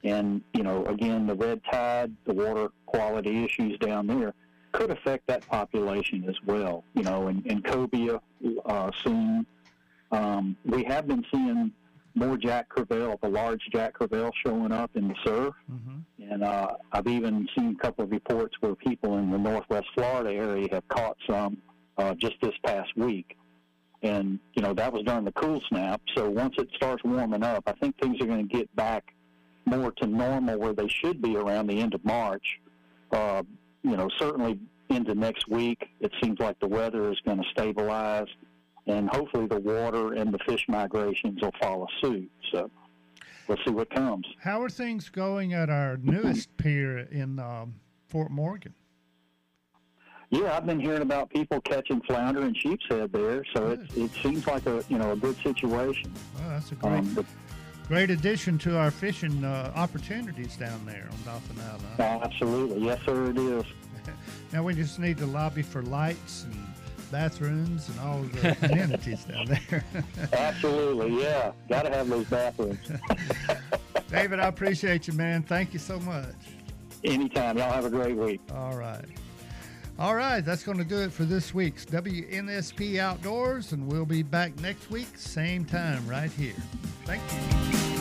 [0.03, 4.33] and you know, again, the red tide, the water quality issues down there
[4.73, 6.85] could affect that population as well.
[6.95, 8.21] You know, and, and cobia
[8.65, 9.47] uh, soon.
[10.15, 11.73] Um, we have been seeing
[12.15, 15.55] more Jack Crevalle, the large Jack Crevalle showing up in the surf.
[16.31, 20.31] And uh, I've even seen a couple of reports where people in the northwest Florida
[20.31, 21.59] area have caught some
[21.99, 23.37] uh, just this past week.
[24.03, 26.01] And, you know, that was during the cool snap.
[26.15, 29.15] So once it starts warming up, I think things are going to get back
[29.65, 32.61] more to normal where they should be around the end of March.
[33.11, 33.43] Uh,
[33.83, 34.59] you know, certainly
[34.91, 38.29] into next week, it seems like the weather is going to stabilize,
[38.87, 42.31] and hopefully the water and the fish migrations will follow suit.
[42.53, 42.71] So
[43.49, 44.27] we'll see what comes.
[44.41, 47.75] How are things going at our newest pier in um,
[48.09, 48.75] Fort Morgan?
[50.31, 54.11] Yeah, I've been hearing about people catching flounder and sheep's head there, so it, it
[54.23, 56.13] seems like a you know a good situation.
[56.39, 57.27] Well, that's a great, Um, but-
[57.87, 61.85] great addition to our fishing uh, opportunities down there on Dauphin Island.
[61.99, 63.65] Oh, absolutely, yes, sir, it is.
[64.53, 66.55] Now we just need to lobby for lights and
[67.15, 69.85] bathrooms and all the amenities down there.
[70.33, 71.53] Absolutely, yeah.
[71.69, 72.91] Got to have those bathrooms.
[74.11, 75.45] David, I appreciate you, man.
[75.45, 76.35] Thank you so much.
[77.05, 77.57] Anytime.
[77.57, 78.41] Y'all have a great week.
[78.53, 79.05] All right.
[79.97, 84.25] All right, that's going to do it for this week's WNSP Outdoors, and we'll be
[84.25, 86.57] back next week, same time, right here.
[87.05, 87.94] Thank you.